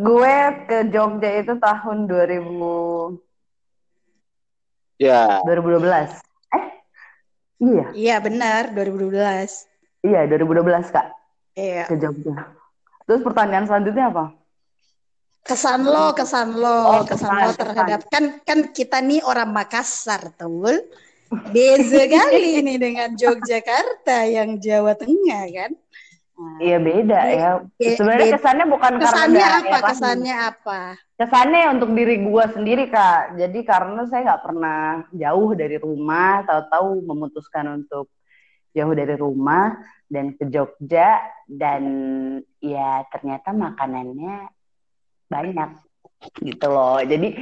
gue 0.02 0.36
ke 0.66 0.78
Jogja 0.90 1.30
itu 1.38 1.54
tahun 1.62 1.98
2000 2.10 3.22
Ya, 4.96 5.42
2012. 5.42 6.14
Eh? 6.54 6.64
Iya, 7.60 7.84
Iya, 7.94 8.16
benar, 8.22 8.70
2012. 8.70 9.66
iya 10.04 10.26
2012 10.26 10.90
Kak 10.90 11.06
Iya. 11.54 11.86
ke 11.88 11.94
Jogja. 11.98 12.34
Terus 13.04 13.20
pertanyaan 13.22 13.66
selanjutnya 13.66 14.10
apa? 14.10 14.24
Kesan 15.44 15.84
lo, 15.84 16.16
kesan 16.16 16.56
lo, 16.56 16.78
Oh, 16.88 17.02
kesan 17.04 17.28
kesan, 17.28 17.44
lo 17.44 17.50
terhadap 17.52 18.00
kan 18.08 18.24
kan 18.42 18.72
kita 18.72 19.04
nih 19.04 19.20
orang 19.20 19.52
Makassar, 19.52 20.32
tuh. 20.34 20.80
Beza 21.52 22.06
kali 22.06 22.62
ini 22.62 22.78
dengan 22.78 23.12
Yogyakarta 23.12 24.24
yang 24.24 24.56
Jawa 24.56 24.94
Tengah 24.94 25.44
kan. 25.52 25.72
Iya 26.58 26.78
beda 26.82 27.20
Be- 27.22 27.34
ya. 27.38 27.50
be- 27.78 27.94
Sebenarnya 27.94 28.26
be- 28.26 28.34
kesannya 28.34 28.66
bukan 28.66 28.92
kesannya 28.98 29.38
karena 29.38 29.54
apa? 29.54 29.62
daerah. 29.62 29.90
Kesannya 29.90 30.36
apa? 30.50 30.78
Kesannya 31.14 31.60
untuk 31.78 31.90
diri 31.94 32.16
gua 32.26 32.44
sendiri 32.50 32.84
kak. 32.90 33.38
Jadi 33.38 33.58
karena 33.62 34.02
saya 34.10 34.20
nggak 34.26 34.42
pernah 34.42 34.78
jauh 35.14 35.50
dari 35.54 35.76
rumah, 35.78 36.42
tahu-tahu 36.42 37.06
memutuskan 37.06 37.66
untuk 37.82 38.10
jauh 38.74 38.90
dari 38.90 39.14
rumah 39.14 39.78
dan 40.10 40.34
ke 40.34 40.50
Jogja 40.50 41.22
dan 41.46 41.82
ya 42.58 43.06
ternyata 43.14 43.54
makanannya 43.54 44.50
banyak 45.30 45.70
gitu 46.40 46.66
loh. 46.68 46.98
Jadi 47.04 47.28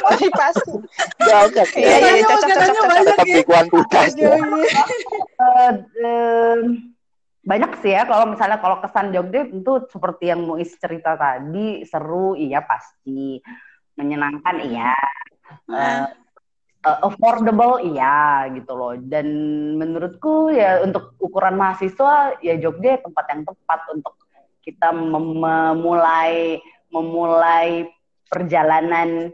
Pasti 0.00 0.28
pasti. 0.34 0.72
banyak 1.20 1.68
ya. 1.78 1.98
cocok, 2.26 2.56
cocok, 2.56 2.84
Tetap 3.04 3.26
sih 7.80 7.92
ya. 7.96 8.02
Kalau 8.04 8.24
misalnya 8.30 8.58
kalau 8.60 8.76
kesan 8.84 9.10
Jogja 9.14 9.48
tentu 9.48 9.82
seperti 9.88 10.30
yang 10.30 10.44
Muis 10.44 10.70
cerita 10.76 11.16
tadi 11.16 11.82
seru 11.88 12.36
iya 12.36 12.60
pasti. 12.62 13.40
Menyenangkan 13.96 14.56
iya. 14.64 14.94
Eh, 15.66 16.06
affordable 16.84 17.80
iya 17.84 18.48
gitu 18.52 18.72
loh. 18.76 18.94
Dan 18.96 19.26
menurutku 19.76 20.52
ya 20.52 20.80
untuk 20.84 21.16
ukuran 21.18 21.56
mahasiswa 21.56 22.38
ya 22.44 22.54
Jogja 22.60 23.00
tempat 23.00 23.24
yang 23.32 23.42
tepat 23.44 23.80
untuk 23.92 24.14
kita 24.60 24.92
mem- 24.92 25.38
memulai 25.40 26.60
memulai 26.90 27.86
perjalanan 28.30 29.32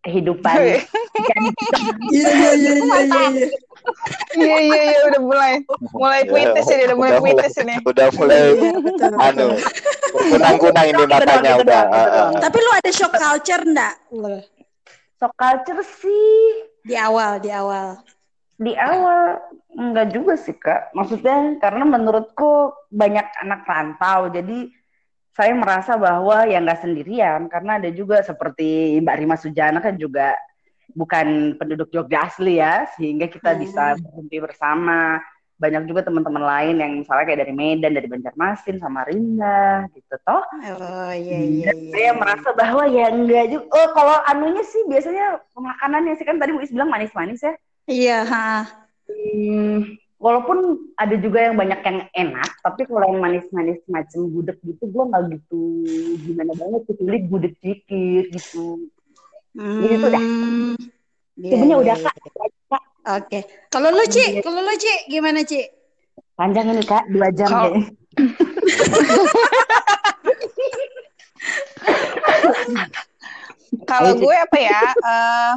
kehidupan 0.00 0.56
Iya, 0.56 0.80
iya, 2.16 2.28
iya, 2.32 2.52
iya, 2.56 2.72
iya, 2.80 3.00
iya. 3.04 3.24
Iya, 4.30 4.56
iya, 4.60 4.80
iya, 4.92 4.98
udah 5.08 5.20
mulai. 5.20 5.52
Mulai 5.92 6.20
puitis 6.28 6.66
ini, 6.72 6.82
udah 6.88 6.96
mulai 6.96 7.12
puitis 7.20 7.54
ini. 7.60 7.74
Udah 7.84 8.08
mulai 8.16 8.36
Iya, 8.40 8.72
betul, 8.80 9.12
anu 9.16 9.46
kunang-kunang 10.10 10.86
ini 10.88 11.02
matanya 11.04 11.52
udah. 11.60 11.82
Tapi 12.40 12.58
lu 12.60 12.70
ada 12.72 12.90
shock 12.92 13.12
culture 13.16 13.62
enggak? 13.64 13.94
Lu 14.12 14.40
shock 15.20 15.32
culture 15.36 15.80
sih 15.84 16.64
di 16.84 16.96
awal, 16.96 17.40
di 17.40 17.50
awal. 17.52 18.00
Di 18.60 18.76
awal 18.76 19.40
enggak 19.72 20.12
juga 20.12 20.36
sih 20.36 20.52
kak. 20.52 20.92
Maksudnya 20.92 21.56
karena 21.56 21.84
menurutku 21.88 22.76
banyak 22.92 23.24
anak 23.40 23.64
rantau 23.64 24.28
jadi 24.28 24.68
saya 25.32 25.56
merasa 25.56 25.96
bahwa 25.96 26.44
ya 26.44 26.60
nggak 26.60 26.84
sendirian 26.84 27.48
karena 27.48 27.80
ada 27.80 27.88
juga 27.88 28.20
seperti 28.20 29.00
Mbak 29.00 29.16
Rima 29.16 29.36
Sujana 29.40 29.80
kan 29.80 29.96
juga 29.96 30.36
bukan 30.92 31.56
penduduk 31.56 31.88
Jogja 31.88 32.28
asli 32.28 32.60
ya 32.60 32.84
sehingga 32.98 33.32
kita 33.32 33.56
Hmm. 33.56 33.60
bisa 33.64 33.84
berhenti 33.96 34.36
bersama. 34.36 35.22
Banyak 35.60 35.92
juga 35.92 36.00
teman-teman 36.08 36.40
lain 36.40 36.76
yang 36.80 36.92
misalnya 37.04 37.24
kayak 37.28 37.40
dari 37.44 37.52
Medan 37.52 37.92
dari 37.92 38.08
Banjarmasin 38.08 38.80
Samarinda 38.80 39.88
gitu 39.92 40.16
toh. 40.24 40.40
Oh, 40.40 41.12
iya, 41.12 41.36
iya, 41.36 41.68
iya. 41.68 41.92
saya 41.92 42.10
merasa 42.16 42.48
bahwa 42.56 42.88
ya 42.88 43.12
enggak 43.12 43.44
juga. 43.52 43.68
Oh 43.72 43.88
kalau 43.92 44.16
anunya 44.24 44.64
sih 44.64 44.84
biasanya 44.88 45.36
makanannya 45.52 46.16
sih. 46.16 46.24
Kan 46.24 46.40
tadi 46.40 46.52
Muis 46.56 46.72
bilang 46.72 46.88
manis-manis 46.88 47.44
ya 47.44 47.52
Iya, 47.90 48.22
ha. 48.22 48.62
Hmm, 49.10 49.98
walaupun 50.16 50.58
ada 50.94 51.18
juga 51.18 51.42
yang 51.42 51.58
banyak 51.58 51.80
yang 51.82 51.98
enak, 52.14 52.50
tapi 52.62 52.86
kalau 52.86 53.02
yang 53.02 53.18
manis-manis 53.18 53.82
macam 53.90 54.30
gudeg 54.30 54.54
gitu, 54.62 54.86
gue 54.86 55.04
nggak 55.04 55.22
gitu 55.34 55.60
gimana 56.22 56.54
banget, 56.54 56.86
kecuali 56.86 57.18
gudeg 57.26 57.54
dikit 57.58 58.24
gitu. 58.30 58.86
Hmm. 59.58 59.82
Dah. 60.06 60.22
Iya, 61.34 61.50
Sebenarnya 61.50 61.74
iya, 61.74 61.82
udah 61.82 61.96
iya. 61.98 62.10
kak, 62.70 62.84
Oke. 63.10 63.38
Kalau 63.66 63.88
lu, 63.90 64.04
Ci, 64.06 64.38
kalau 64.38 64.60
lu, 64.60 64.74
Ci, 64.76 64.92
gimana, 65.08 65.42
Ci? 65.42 65.66
panjang 66.38 66.70
ini 66.70 66.84
kak, 66.84 67.10
dua 67.10 67.28
jam 67.34 67.48
Kalau- 67.48 67.74
kayaknya. 67.74 67.90
Kalau 73.86 74.10
Ayo, 74.12 74.18
Ci. 74.18 74.22
gue 74.22 74.36
apa 74.36 74.58
ya? 74.58 74.80
eh, 74.94 75.52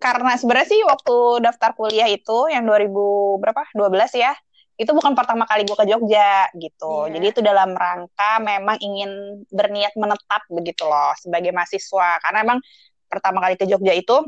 karena 0.00 0.32
sebenarnya 0.40 0.68
sih 0.72 0.80
waktu 0.82 1.44
daftar 1.44 1.76
kuliah 1.76 2.08
itu 2.08 2.48
yang 2.48 2.64
2000 2.64 3.38
berapa? 3.38 3.62
12 3.76 4.16
ya. 4.16 4.32
Itu 4.80 4.96
bukan 4.96 5.12
pertama 5.12 5.44
kali 5.44 5.68
gue 5.68 5.76
ke 5.76 5.84
Jogja 5.84 6.48
gitu. 6.56 7.06
Iya. 7.06 7.20
Jadi 7.20 7.26
itu 7.36 7.40
dalam 7.44 7.76
rangka 7.76 8.40
memang 8.40 8.80
ingin 8.80 9.44
berniat 9.52 9.92
menetap 10.00 10.48
begitu 10.48 10.88
loh 10.88 11.12
sebagai 11.20 11.52
mahasiswa. 11.52 12.16
Karena 12.24 12.38
emang 12.40 12.58
pertama 13.12 13.44
kali 13.44 13.60
ke 13.60 13.68
Jogja 13.68 13.92
itu 13.92 14.24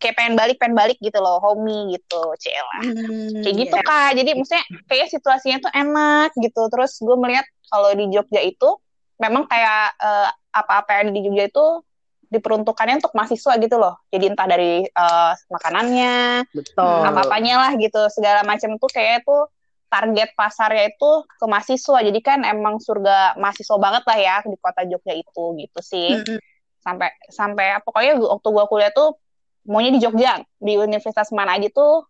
kayak 0.00 0.16
pengen 0.16 0.34
balik 0.36 0.56
pengen 0.56 0.76
balik 0.76 0.96
gitu 1.00 1.16
loh, 1.20 1.40
homie 1.40 1.96
gitu, 1.96 2.20
Cela. 2.40 2.78
Hmm, 2.84 3.40
kayak 3.44 3.56
gitu 3.56 3.76
iya. 3.76 3.84
kak 3.84 4.10
jadi 4.16 4.30
maksudnya 4.32 4.64
kayak 4.88 5.06
situasinya 5.12 5.58
tuh 5.60 5.72
enak 5.76 6.30
gitu 6.40 6.62
terus 6.72 6.96
gue 7.04 7.16
melihat 7.20 7.44
kalau 7.68 7.92
di 7.92 8.08
Jogja 8.08 8.40
itu 8.40 8.68
memang 9.20 9.44
kayak 9.44 9.92
eh, 10.00 10.28
apa-apa 10.56 11.04
yang 11.04 11.12
di 11.12 11.20
Jogja 11.28 11.44
itu 11.52 11.66
diperuntukannya 12.30 13.02
untuk 13.02 13.12
mahasiswa 13.12 13.52
gitu 13.58 13.76
loh. 13.76 13.98
Jadi 14.08 14.24
entah 14.30 14.46
dari 14.46 14.86
eh, 14.86 15.32
makanannya 15.50 16.46
Betul. 16.54 17.02
apa-apanya 17.04 17.54
lah 17.58 17.72
gitu. 17.76 18.06
Segala 18.08 18.46
macam 18.46 18.78
tuh 18.78 18.90
kayak 18.90 19.26
tuh 19.26 19.50
target 19.90 20.30
pasarnya 20.38 20.94
itu 20.94 21.10
ke 21.26 21.44
mahasiswa. 21.50 21.98
Jadi 22.06 22.20
kan 22.22 22.46
emang 22.46 22.78
surga 22.78 23.34
mahasiswa 23.34 23.76
banget 23.76 24.06
lah 24.06 24.18
ya 24.18 24.36
di 24.46 24.56
kota 24.56 24.86
Jogja 24.86 25.12
itu 25.12 25.44
gitu 25.58 25.80
sih. 25.82 26.22
Mm-mm. 26.22 26.40
sampai 26.80 27.12
sampai 27.28 27.76
pokoknya 27.84 28.16
gua- 28.16 28.40
waktu 28.40 28.48
gua 28.56 28.64
kuliah 28.64 28.88
tuh 28.88 29.12
maunya 29.68 29.92
di 29.92 30.00
Jogja. 30.00 30.40
Di 30.56 30.78
universitas 30.80 31.28
mana 31.34 31.58
aja 31.58 31.68
tuh. 31.68 32.08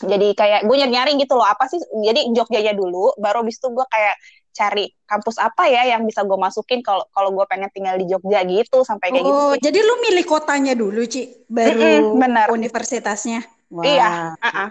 Jadi 0.00 0.32
kayak 0.32 0.64
gue 0.64 0.76
nyari 0.80 0.92
nyari 0.96 1.12
gitu 1.20 1.36
loh. 1.36 1.44
Apa 1.44 1.68
sih 1.68 1.76
jadi 2.00 2.32
Jogjanya 2.32 2.72
dulu 2.72 3.12
baru 3.20 3.44
abis 3.44 3.60
itu 3.60 3.68
gue 3.68 3.84
kayak 3.84 4.16
cari 4.50 4.90
kampus 5.06 5.38
apa 5.38 5.66
ya 5.66 5.86
yang 5.86 6.02
bisa 6.02 6.22
gue 6.22 6.34
masukin 6.34 6.82
kalau 6.82 7.06
kalau 7.10 7.30
gue 7.30 7.46
pengen 7.46 7.70
tinggal 7.70 7.94
di 7.94 8.06
Jogja 8.06 8.42
gitu 8.42 8.82
sampai 8.82 9.14
kayak 9.14 9.22
gitu 9.22 9.40
Oh, 9.40 9.52
sih 9.54 9.60
jadi 9.62 9.78
lu 9.78 9.94
milih 10.02 10.24
kotanya 10.26 10.74
dulu, 10.74 11.02
Ci, 11.06 11.46
baru 11.46 11.78
Mm-mm, 11.78 12.18
benar. 12.18 12.46
universitasnya. 12.50 13.46
Wah. 13.70 13.84
Iya, 13.86 14.08
uh-uh. 14.36 14.70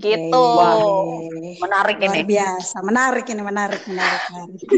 gitu 0.00 0.32
Oke. 0.32 1.60
Menarik 1.60 2.00
Luar 2.00 2.16
ini. 2.16 2.24
biasa, 2.24 2.76
menarik 2.80 3.26
ini, 3.28 3.42
menarik, 3.44 3.82
menarik. 3.84 4.22
menarik. 4.32 4.60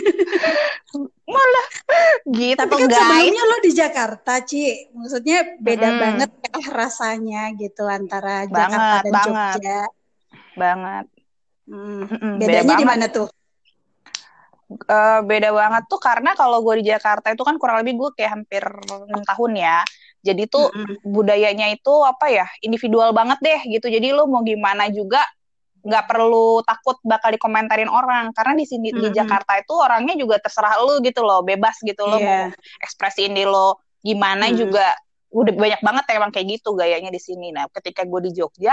gitu 2.32 2.58
Tapi 2.58 2.74
kan 2.74 2.88
guys 2.90 2.98
sebelumnya 2.98 3.42
lo 3.46 3.56
di 3.62 3.70
Jakarta, 3.70 4.32
Ci. 4.42 4.62
Maksudnya 4.90 5.38
beda 5.62 5.88
Mm-mm. 5.88 6.02
banget 6.02 6.30
ya 6.42 6.60
rasanya 6.74 7.42
gitu 7.54 7.86
antara 7.86 8.50
Banget, 8.50 8.78
Jakarta 8.82 8.96
dan 9.06 9.12
banget. 9.12 9.56
Jogja. 9.62 9.80
banget 10.52 11.06
Hmm. 11.62 12.04
Mm-mm, 12.04 12.32
beda 12.42 12.66
Bedanya 12.66 12.74
di 12.76 12.84
mana 12.84 13.06
tuh? 13.08 13.28
Eh, 14.72 15.20
beda 15.28 15.52
banget 15.52 15.84
tuh 15.84 16.00
karena 16.00 16.32
kalau 16.32 16.64
gue 16.64 16.80
di 16.80 16.88
Jakarta 16.88 17.28
itu 17.28 17.44
kan 17.44 17.60
kurang 17.60 17.84
lebih 17.84 17.92
gue 18.00 18.10
kayak 18.16 18.40
hampir 18.40 18.64
enam 18.64 19.20
tahun 19.20 19.52
ya 19.60 19.84
jadi 20.24 20.48
tuh 20.48 20.72
Mm-mm. 20.72 20.96
budayanya 21.12 21.68
itu 21.76 21.92
apa 22.08 22.32
ya 22.32 22.46
individual 22.64 23.12
banget 23.12 23.36
deh 23.44 23.60
gitu 23.68 23.92
jadi 23.92 24.16
lo 24.16 24.24
mau 24.24 24.40
gimana 24.40 24.88
juga 24.88 25.20
nggak 25.84 26.04
perlu 26.08 26.64
takut 26.64 26.96
bakal 27.04 27.34
dikomentarin 27.36 27.90
orang 27.90 28.32
karena 28.32 28.54
di 28.56 28.64
sini 28.64 28.96
di 28.96 29.12
Mm-mm. 29.12 29.12
Jakarta 29.12 29.60
itu 29.60 29.74
orangnya 29.76 30.14
juga 30.16 30.40
terserah 30.40 30.80
lo 30.80 31.04
gitu 31.04 31.20
loh 31.20 31.44
bebas 31.44 31.76
gitu 31.84 32.08
lo 32.08 32.16
mau 32.16 32.48
Iya. 32.48 32.56
ekspresiin 32.80 33.36
di 33.36 33.44
lo 33.44 33.76
gimana 34.00 34.48
Mm. 34.48 34.56
juga 34.56 34.96
udah 35.36 35.52
banyak 35.52 35.80
banget 35.84 36.04
emang 36.16 36.30
kayak 36.32 36.48
gitu 36.48 36.72
gayanya 36.80 37.12
di 37.12 37.20
sini 37.20 37.52
nah 37.52 37.68
ketika 37.76 38.08
gue 38.08 38.20
di 38.24 38.40
Jogja 38.40 38.72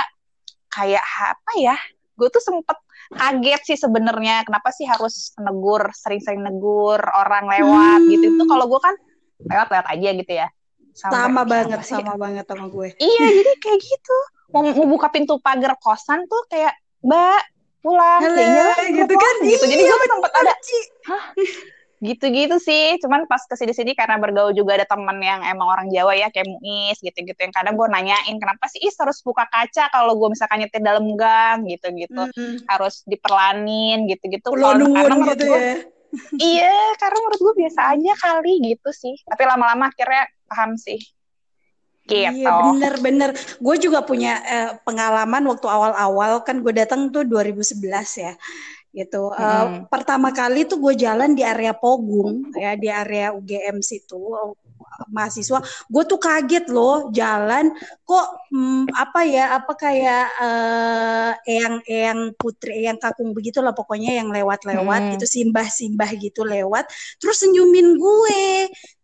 kayak 0.71 1.03
apa 1.03 1.51
ya 1.59 1.75
gue 2.19 2.27
tuh 2.29 2.43
sempet 2.43 2.75
kaget 3.09 3.61
sih 3.63 3.77
sebenarnya 3.79 4.43
kenapa 4.43 4.69
sih 4.69 4.83
harus 4.83 5.31
negur 5.39 5.87
sering-sering 5.95 6.43
negur 6.43 6.99
orang 6.99 7.47
lewat 7.47 8.03
Hmm. 8.03 8.11
gitu 8.11 8.25
itu 8.29 8.43
kalau 8.43 8.67
gue 8.67 8.77
kan 8.77 8.95
lewat-lewat 9.47 9.87
aja 9.89 10.09
gitu 10.13 10.33
ya 10.35 10.47
Sampai, 10.91 11.15
Sama 11.15 11.41
"Ih, 11.41 11.47
banget, 11.47 11.79
sih?" 11.87 11.95
sama 11.95 12.13
banget 12.19 12.43
sama 12.43 12.65
gue. 12.67 12.87
iya 12.99 13.25
jadi 13.31 13.51
kayak 13.57 13.79
gitu 13.79 14.17
mau, 14.51 14.61
mau 14.67 14.87
buka 14.89 15.07
pintu 15.07 15.39
pagar 15.39 15.79
kosan 15.79 16.27
tuh 16.27 16.43
kayak 16.51 16.75
mbak 16.99 17.39
pulang 17.79 18.19
Halo, 18.19 18.35
ya 18.35 18.43
iyalah, 18.43 18.77
gitu 18.83 19.07
pulang," 19.07 19.23
kan? 19.23 19.35
gitu 19.47 19.63
jadi 19.63 19.81
Iya, 19.81 19.93
gue 19.95 20.07
sempet 20.11 20.31
ada 20.35 20.53
Ci. 20.59 20.79
Gitu-gitu 21.99 22.55
sih 22.63 22.95
cuman 23.03 23.27
pas 23.27 23.43
ke 23.43 23.59
sini 23.59 23.75
sini 23.75 23.91
karena 23.91 24.15
bergaul 24.15 24.55
juga 24.55 24.79
ada 24.79 24.87
temen 24.87 25.19
yang 25.19 25.43
emang 25.43 25.67
orang 25.67 25.87
Jawa 25.91 26.15
ya 26.15 26.31
kayak 26.31 26.47
Muis 26.47 26.95
gitu-gitu 26.99 27.35
yang 27.35 27.51
kadang 27.51 27.75
gue 27.75 27.87
nanyain 27.91 28.35
kenapa 28.39 28.71
sih 28.71 28.79
Is 28.87 28.95
harus 28.95 29.19
buka 29.19 29.43
kaca 29.45 29.91
kalau 29.91 30.15
gue 30.15 30.31
misalkan 30.31 30.63
nyetir 30.63 30.79
dalam 30.79 31.03
gang 31.19 31.67
gitu-gitu 31.67 32.15
Mm-mm. 32.31 32.63
harus 32.71 33.03
dipelanin 33.03 34.07
gitu-gitu 34.07 34.47
Kalau- 34.47 34.79
karena 34.79 35.13
menurut 35.13 35.35
gitu 35.35 35.45
gue 35.51 35.59
ya. 35.59 35.75
iya 36.55 36.75
karena 36.97 37.17
menurut 37.19 37.41
gue 37.43 37.53
biasa 37.67 37.81
aja 37.93 38.13
kali 38.17 38.53
gitu 38.63 38.89
sih 38.95 39.15
tapi 39.27 39.43
lama-lama 39.43 39.91
akhirnya 39.91 40.23
paham 40.47 40.79
sih 40.79 41.03
gitu 42.09 42.41
Iya 42.41 42.49
bener-bener. 42.73 43.37
Gue 43.61 43.77
juga 43.77 44.01
punya 44.01 44.41
eh, 44.41 44.69
pengalaman 44.81 45.45
waktu 45.45 45.69
awal-awal 45.69 46.41
kan 46.41 46.65
gue 46.65 46.73
datang 46.73 47.13
tuh 47.13 47.21
2011 47.21 47.85
ya. 48.17 48.33
Gitu. 48.89 49.21
Hmm. 49.29 49.85
pertama 49.85 50.33
kali 50.33 50.65
tuh 50.65 50.81
gue 50.81 50.97
jalan 50.97 51.37
di 51.37 51.45
area 51.45 51.77
Pogung 51.77 52.49
ya 52.57 52.73
di 52.73 52.89
area 52.89 53.29
UGM 53.37 53.85
situ 53.85 54.17
mahasiswa. 55.09 55.59
Gue 55.87 56.03
tuh 56.05 56.19
kaget 56.19 56.65
loh 56.69 57.09
jalan 57.09 57.71
kok 58.03 58.27
hmm, 58.49 58.89
apa 58.93 59.19
ya 59.23 59.45
apa 59.55 59.71
kayak 59.73 60.25
eh 60.41 61.31
eyang 61.45 61.75
eyang 61.85 62.19
putri 62.33 62.83
eyang 62.85 62.97
kakung 62.97 63.31
begitu 63.31 63.61
lah 63.61 63.71
pokoknya 63.71 64.17
yang 64.17 64.29
lewat-lewat 64.29 64.99
Hmm. 64.99 65.11
gitu 65.15 65.25
simbah-simbah 65.25 66.09
gitu 66.17 66.41
lewat 66.43 66.89
terus 67.21 67.39
senyumin 67.39 67.95
gue 67.95 68.43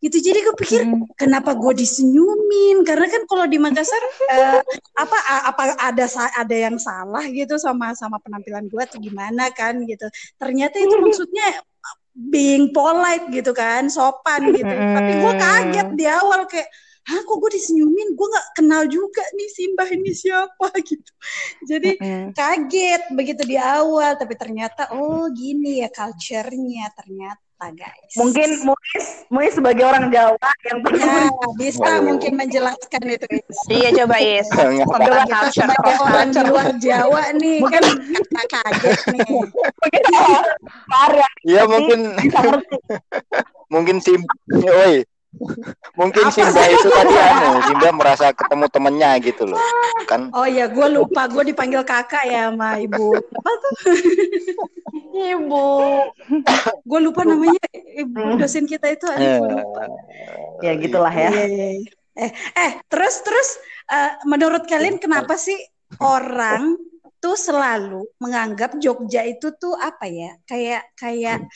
gitu 0.01 0.17
jadi 0.19 0.39
gue 0.41 0.55
pikir 0.57 0.81
Hmm. 0.85 1.05
kenapa 1.13 1.53
gue 1.53 1.73
disenyumin 1.77 2.81
karena 2.81 3.05
kan 3.07 3.23
kalau 3.29 3.45
di 3.45 3.57
Makassar 3.57 4.01
eh, 4.29 4.61
apa 4.97 5.17
apa 5.49 5.61
ada 5.79 6.05
sa- 6.05 6.33
ada 6.33 6.55
yang 6.55 6.77
salah 6.77 7.25
gitu 7.29 7.55
sama 7.57 7.93
sama 7.93 8.17
penampilan 8.19 8.65
gue 8.65 8.81
atau 8.81 8.97
gimana 8.97 9.49
kan 9.53 9.77
gitu 9.85 10.05
ternyata 10.37 10.81
itu 10.81 10.95
maksudnya 11.05 11.47
being 12.15 12.71
polite 12.71 13.27
gitu 13.29 13.51
kan 13.51 13.91
sopan 13.91 14.55
gitu. 14.55 14.71
Tapi 14.71 15.11
gue 15.19 15.33
kaget 15.35 15.87
di 15.99 16.05
awal 16.07 16.47
kayak 16.47 16.71
Hah 17.05 17.21
kok 17.21 17.37
gue 17.37 17.51
disenyumin? 17.53 18.17
Gue 18.17 18.27
nggak 18.33 18.47
kenal 18.57 18.89
juga 18.89 19.21
nih 19.37 19.49
Simbah 19.49 19.89
ini 19.93 20.11
siapa 20.11 20.67
gitu. 20.89 21.11
Jadi 21.69 22.01
kaget 22.33 23.13
begitu 23.13 23.45
di 23.45 23.57
awal 23.61 24.17
tapi 24.17 24.33
ternyata 24.33 24.89
oh 24.93 25.29
gini 25.29 25.85
ya 25.85 25.89
culture-nya 25.93 26.89
ternyata 26.97 27.45
guys. 27.73 28.13
Mungkin 28.19 28.67
Muis, 28.67 29.05
Muis 29.31 29.53
sebagai 29.55 29.85
orang 29.87 30.11
Jawa 30.11 30.49
yang 30.67 30.77
Ya, 30.77 30.83
pernah 30.83 31.23
bisa 31.55 31.91
mungkin 32.03 32.33
menjelaskan 32.37 33.01
itu. 33.09 33.25
Is. 33.31 33.59
iya 33.71 33.89
coba 33.95 34.15
Is. 34.21 34.49
Coba 34.51 35.23
Kita 35.25 35.49
sebagai 35.49 35.95
orang 36.03 36.29
di 36.29 36.41
luar 36.45 36.67
Jawa 36.77 37.21
nih 37.37 37.57
kan 37.63 37.83
kata 37.85 38.41
kaget 38.49 38.99
nih. 39.13 39.25
mungkin 39.29 40.03
yang 40.11 40.45
Iya 41.45 41.61
mungkin 41.69 41.99
mungkin 43.73 43.95
sim 44.01 44.21
woi 44.51 45.05
mungkin 45.99 46.23
Apa 46.27 46.33
Simba 46.33 46.63
itu 46.71 46.87
tadi 46.87 47.15
anu 47.15 47.49
Simba 47.67 47.89
merasa 47.91 48.25
ketemu 48.31 48.65
temennya 48.71 49.09
gitu 49.19 49.43
loh 49.47 49.61
kan 50.05 50.29
Oh 50.35 50.45
ya, 50.45 50.69
gue 50.69 50.87
lupa, 50.91 51.25
gue 51.31 51.55
dipanggil 51.55 51.81
kakak 51.81 52.27
ya 52.29 52.51
sama 52.53 52.77
ibu. 52.77 53.15
Apa 53.17 53.51
tuh? 53.57 53.73
Ibu. 55.15 55.67
Gue 56.85 56.99
lupa 56.99 57.23
namanya 57.23 57.63
ibu 57.95 58.35
dosen 58.37 58.67
kita 58.69 58.91
itu. 58.91 59.07
Aduh, 59.07 59.23
Eh, 59.23 59.37
gue 59.39 59.49
lupa. 59.55 59.83
Ya 60.61 60.71
gitulah 60.77 61.13
ya. 61.13 61.29
Iya, 61.31 61.45
iya, 61.47 61.67
iya. 61.79 61.91
Eh, 62.15 62.31
eh, 62.35 62.71
terus 62.87 63.23
terus 63.23 63.49
eh, 63.91 64.11
menurut 64.27 64.63
kalian 64.67 64.99
kenapa 64.99 65.35
sih 65.35 65.57
orang 65.99 66.79
tuh 67.19 67.35
selalu 67.35 68.05
menganggap 68.21 68.77
Jogja 68.79 69.23
itu 69.25 69.55
tuh 69.55 69.75
apa 69.75 70.05
ya? 70.07 70.35
Kayak 70.45 70.91
kayak 70.99 71.47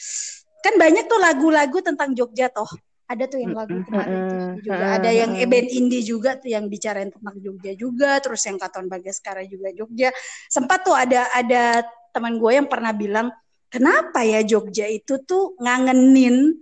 kan 0.60 0.74
banyak 0.76 1.08
tuh 1.08 1.20
lagu-lagu 1.20 1.80
tentang 1.80 2.12
Jogja 2.16 2.52
toh. 2.52 2.68
Ada 3.10 3.26
tuh 3.26 3.42
yang 3.42 3.58
lagu 3.58 3.74
kemarin 3.90 4.18
tuh 4.30 4.62
juga 4.62 4.86
ada 5.02 5.10
yang 5.10 5.34
band 5.34 5.70
indie 5.74 6.06
juga 6.06 6.38
tuh 6.38 6.54
yang 6.54 6.70
bicarain 6.70 7.10
tentang 7.10 7.42
Jogja 7.42 7.74
juga, 7.74 8.22
terus 8.22 8.46
yang 8.46 8.62
Katon 8.62 8.86
Bagaskara 8.86 9.42
juga 9.50 9.74
Jogja. 9.74 10.14
Sempat 10.46 10.86
tuh 10.86 10.94
ada 10.94 11.26
ada 11.34 11.82
teman 12.14 12.38
gue 12.38 12.62
yang 12.62 12.70
pernah 12.70 12.94
bilang, 12.94 13.34
"Kenapa 13.66 14.22
ya 14.22 14.46
Jogja 14.46 14.86
itu 14.86 15.18
tuh 15.26 15.58
ngangenin 15.58 16.54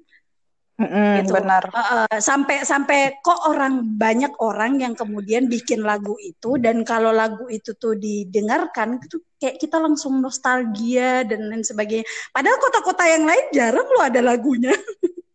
Mm-mm, 0.77 1.25
gitu. 1.25 1.33
benar. 1.33 1.73
Uh, 1.73 1.81
uh, 2.05 2.17
sampai 2.21 2.61
sampai 2.61 3.17
kok 3.25 3.49
orang 3.49 3.97
banyak 3.97 4.29
orang 4.37 4.77
yang 4.77 4.93
kemudian 4.93 5.49
bikin 5.49 5.81
lagu 5.81 6.13
itu 6.21 6.61
dan 6.61 6.85
kalau 6.85 7.09
lagu 7.09 7.49
itu 7.49 7.73
tuh 7.73 7.97
didengarkan 7.97 9.01
itu 9.01 9.17
kayak 9.41 9.57
kita 9.57 9.81
langsung 9.81 10.21
nostalgia 10.21 11.25
dan 11.25 11.49
lain 11.49 11.65
sebagainya. 11.65 12.05
Padahal 12.29 12.61
kota-kota 12.61 13.09
yang 13.09 13.25
lain 13.25 13.45
jarang 13.49 13.89
loh 13.89 14.05
ada 14.05 14.21
lagunya. 14.21 14.71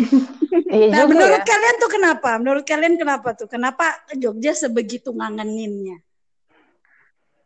Iya 0.70 0.86
Nah, 0.86 1.02
juga 1.02 1.10
menurut 1.10 1.42
ya. 1.42 1.46
kalian 1.46 1.76
tuh 1.82 1.90
kenapa? 1.90 2.30
Menurut 2.38 2.62
kalian 2.62 2.94
kenapa 2.94 3.28
tuh? 3.34 3.50
Kenapa 3.50 4.06
Jogja 4.14 4.54
sebegitu 4.54 5.10
ngangeninnya? 5.10 5.98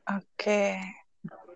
Oke. 0.04 0.76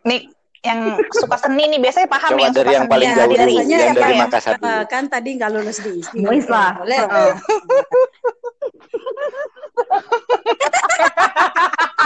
Nih 0.08 0.32
yang 0.64 0.96
suka 1.12 1.37
seni 1.38 1.70
nih 1.70 1.78
biasanya 1.78 2.08
paham 2.11 2.30
Coba 2.34 2.40
yang 2.42 2.54
dari 2.56 2.66
suka 2.66 2.74
yang 2.74 2.84
seni. 2.88 2.92
paling 2.92 3.08
Ya, 3.08 3.14
jauh 3.14 3.28
dulu, 3.28 3.37
biasanya 3.37 3.76
yang 3.78 3.94
ya, 3.94 4.00
dari 4.00 4.14
ya. 4.16 4.20
Makassar 4.26 4.54
dulu. 4.58 4.66
Uh, 4.66 4.82
kan 4.88 5.02
tadi 5.06 5.28
nggak 5.38 5.50
lulus 5.54 5.78
di 5.84 5.90
lah. 6.48 6.72
Boleh. 6.82 6.98
Heeh. 7.04 7.32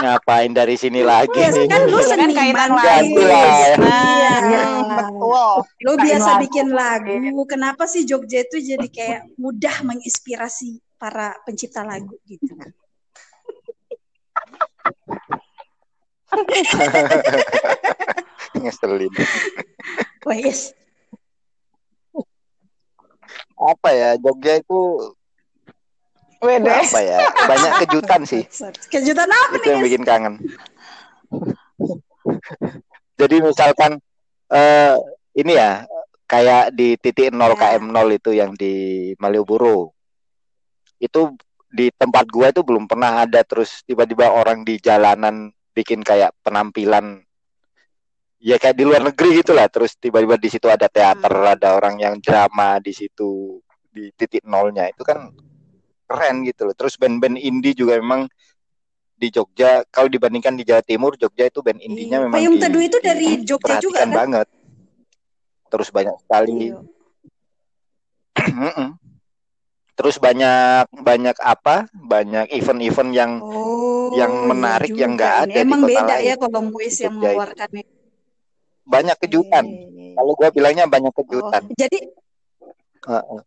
Ngapain 0.03 0.51
dari 0.51 0.75
sini 0.75 0.99
lagi 0.99 1.31
Iya, 1.31 1.55
nih? 1.55 1.63
kan 1.71 1.81
lu 1.87 1.95
Kan 1.95 2.03
seniman 2.11 2.31
kaitan 2.35 2.71
lagi. 2.75 3.15
Iya. 3.15 3.79
Nah, 3.79 4.43
betul. 4.99 5.63
Lu 5.79 5.93
biasa 5.95 6.29
lagu. 6.35 6.43
bikin 6.43 6.67
lagu. 6.75 7.15
Kenapa 7.47 7.87
sih 7.87 8.03
Jogja 8.03 8.43
itu 8.43 8.59
jadi 8.59 8.83
kayak 8.91 9.31
mudah 9.39 9.79
menginspirasi 9.87 10.75
para 10.99 11.39
pencipta 11.47 11.87
lagu 11.87 12.19
gitu? 12.27 12.51
Ngeselin. 18.59 19.11
Wes, 20.23 20.71
Apa 23.55 23.89
ya? 23.95 24.09
Jogja 24.19 24.59
itu 24.59 24.79
Wede. 26.43 26.67
apa 26.67 26.99
ya? 26.99 27.17
Banyak 27.47 27.71
kejutan 27.87 28.21
sih. 28.27 28.43
kejutan 28.91 29.25
apa 29.25 29.55
Itu 29.55 29.67
yang 29.71 29.79
nih? 29.79 29.85
bikin 29.87 30.03
kangen. 30.03 30.35
Jadi 33.15 33.35
misalkan 33.39 33.99
eh 34.49 34.93
ini 35.33 35.53
ya 35.55 35.87
kayak 36.25 36.73
di 36.73 36.95
titik 36.97 37.31
0 37.31 37.55
Ya. 37.55 37.79
km 37.79 37.85
0 37.89 38.11
itu 38.11 38.31
yang 38.33 38.51
di 38.53 38.73
Malioboro. 39.17 39.93
Itu 40.97 41.35
di 41.67 41.89
tempat 41.89 42.29
gua 42.29 42.51
itu 42.51 42.61
belum 42.61 42.85
pernah 42.85 43.23
ada 43.23 43.41
terus 43.41 43.81
tiba-tiba 43.81 44.29
orang 44.29 44.61
di 44.61 44.77
jalanan 44.77 45.49
bikin 45.73 46.05
kayak 46.05 46.37
penampilan 46.45 47.17
ya 48.37 48.61
kayak 48.61 48.77
di 48.77 48.83
luar 48.85 49.01
negeri 49.01 49.41
gitu 49.41 49.57
lah 49.57 49.65
terus 49.65 49.97
tiba-tiba 49.97 50.37
di 50.37 50.49
situ 50.51 50.69
ada 50.69 50.85
teater 50.85 51.33
ada 51.33 51.73
orang 51.73 51.97
yang 51.97 52.15
drama 52.21 52.77
di 52.77 52.93
situ 52.93 53.57
di 53.89 54.13
titik 54.13 54.45
nolnya 54.45 54.85
itu 54.85 55.01
kan 55.01 55.33
keren 56.03 56.43
gitu 56.43 56.65
loh 56.65 56.73
terus 56.73 56.95
band-band 56.95 57.35
indie 57.35 57.71
juga 57.71 57.95
memang 57.95 58.27
di 59.13 59.27
Jogja 59.29 59.87
kalau 59.87 60.07
dibandingkan 60.07 60.53
di 60.53 60.63
Jawa 60.63 60.81
Timur 60.81 61.15
Jogja 61.15 61.45
itu 61.45 61.59
band 61.59 61.79
indinya 61.79 62.17
Iya. 62.17 62.23
memang 62.23 62.37
Payung 62.37 62.55
di- 62.55 62.61
Teduh 62.61 62.83
itu 62.83 62.97
dari 62.99 63.27
Jogja 63.41 63.75
juga 63.79 63.99
kan? 64.01 64.11
banget 64.11 64.47
terus 65.67 65.89
banyak 65.89 66.15
sekali 66.19 66.69
Iya. 66.69 66.81
Terus 69.93 70.17
banyak 70.17 70.89
banyak 70.91 71.37
apa 71.37 71.85
banyak 71.93 72.49
event-event 72.51 73.11
yang 73.13 73.31
Oh, 73.39 74.09
yang 74.11 74.33
iya 74.33 74.47
menarik 74.49 74.89
yang 74.89 75.13
juga 75.13 75.15
nggak 75.15 75.33
ini. 75.35 75.43
ada 75.45 75.53
di 75.53 75.61
Emang 75.61 75.79
kota 75.79 75.89
beda 75.93 76.01
lain. 76.09 76.25
ya 76.25 76.35
kalau 76.35 76.61
Muis 76.65 76.95
yang 76.97 77.13
itu. 77.13 77.21
mengeluarkannya. 77.21 77.83
banyak 78.83 79.15
kejutan 79.15 79.65
kalau 80.13 80.31
gua 80.33 80.49
bilangnya 80.49 80.83
banyak 80.85 81.07
Oh, 81.07 81.17
kejutan 81.19 81.61
jadi 81.71 81.99
Heeh. 83.03 83.39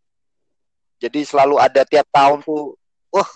Jadi 0.96 1.20
selalu 1.24 1.61
ada 1.61 1.82
tiap 1.85 2.09
tahun 2.09 2.40
tuh 2.44 2.76
wah 3.12 3.28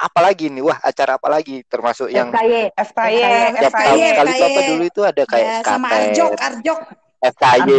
apalagi 0.00 0.48
nih 0.48 0.64
wah 0.64 0.78
acara 0.80 1.20
apa 1.20 1.28
lagi 1.28 1.60
termasuk 1.68 2.08
yang 2.08 2.32
FKY. 2.32 2.72
FKY, 2.72 3.20
FKY. 3.68 4.00
sekali 4.16 4.30
tuh 4.32 4.46
apa 4.48 4.60
dulu 4.64 4.84
itu 4.88 5.00
ada 5.04 5.22
kayak 5.28 5.44
ya 5.44 5.56
sama 5.60 5.88
Arjok, 5.92 6.32
Arjok. 6.40 6.80
FKY. 7.20 7.72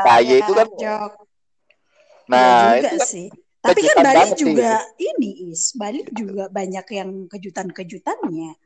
FKY 0.00 0.32
itu 0.40 0.52
kan 0.56 0.68
Arjok. 0.68 1.12
nah 2.30 2.72
Iya 2.72 2.80
itu 2.80 2.96
kan 2.96 3.08
sih. 3.08 3.28
Tapi 3.60 3.80
kan 3.92 3.96
Bali 4.00 4.24
sih 4.32 4.40
juga 4.40 4.72
ini 4.96 5.52
is, 5.52 5.76
Bali 5.76 6.00
juga 6.16 6.48
banyak 6.48 6.86
yang 6.96 7.28
kejutan-kejutannya. 7.28 8.56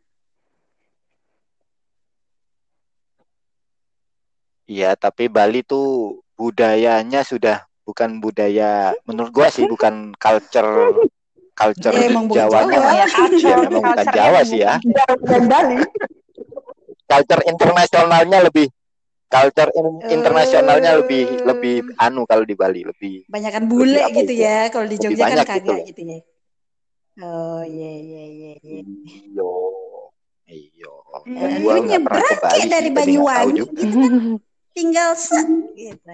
Iya, 4.71 4.95
tapi 4.95 5.27
Bali 5.27 5.67
tuh 5.67 6.23
budayanya 6.39 7.27
sudah 7.27 7.67
bukan 7.85 8.19
budaya 8.19 8.73
menurut 9.05 9.31
gua 9.31 9.49
sih 9.49 9.65
bukan 9.65 10.13
culture 10.15 10.97
culture 11.53 11.93
Ya. 11.93 12.09
Jawa. 12.11 12.67
Ya, 12.67 13.07
culture, 13.07 13.39
Ya, 13.39 13.57
memang 13.63 13.85
bukan 13.87 14.07
Jawa 14.11 14.41
sih 14.43 14.59
ya. 14.59 14.75
Dan 15.23 15.45
Bali. 15.47 15.77
Culture 17.05 17.43
internasionalnya 17.45 18.39
lebih 18.43 18.67
culture 19.27 19.71
in- 19.71 20.01
Eh. 20.01 20.11
internasionalnya 20.11 20.91
lebih 20.97 21.23
lebih 21.45 21.77
anu 21.97 22.25
kalau 22.25 22.43
di 22.43 22.55
Bali 22.55 22.83
lebih 22.83 23.23
Banyakan 23.27 23.67
bule 23.67 24.01
Lebih 24.01 24.15
gitu 24.19 24.33
itu? 24.33 24.43
ya, 24.43 24.59
kalau 24.69 24.87
di 24.87 24.97
Jogja 24.97 25.23
kan 25.23 25.37
gitu 25.37 25.47
kagak 25.47 25.69
loh. 25.69 25.87
gitu 25.87 26.01
ya. 26.03 26.19
Oh 27.17 27.63
iya 27.63 27.93
iya 27.95 28.23
iya 28.27 28.53
iya. 28.59 28.81
iyo 29.31 29.53
iyo. 30.45 30.93
Gua 31.61 31.73
lu 31.73 31.83
nyebrang 31.87 32.19
kayak 32.19 32.67
dari 32.67 32.91
Banyuwangi 32.91 33.63
gitu 33.63 33.95
kan. 33.95 34.13
Tinggal 34.73 35.11
set 35.15 35.47
gitu. 35.73 36.11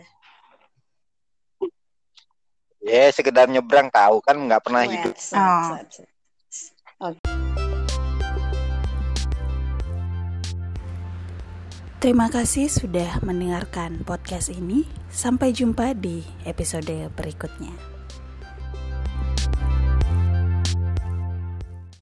Ya 2.80 3.12
sekedar 3.12 3.44
nyebrang 3.44 3.92
tahu 3.92 4.24
kan 4.24 4.40
nggak 4.40 4.64
pernah 4.64 4.88
Wah, 4.88 4.92
hidup. 4.92 5.14
Oh. 5.36 5.64
set. 5.76 6.08
Terima 12.00 12.32
kasih 12.32 12.72
sudah 12.72 13.20
mendengarkan 13.20 14.00
podcast 14.08 14.48
ini. 14.48 14.88
Sampai 15.12 15.52
jumpa 15.52 15.92
di 15.92 16.24
episode 16.48 17.12
berikutnya. 17.12 17.99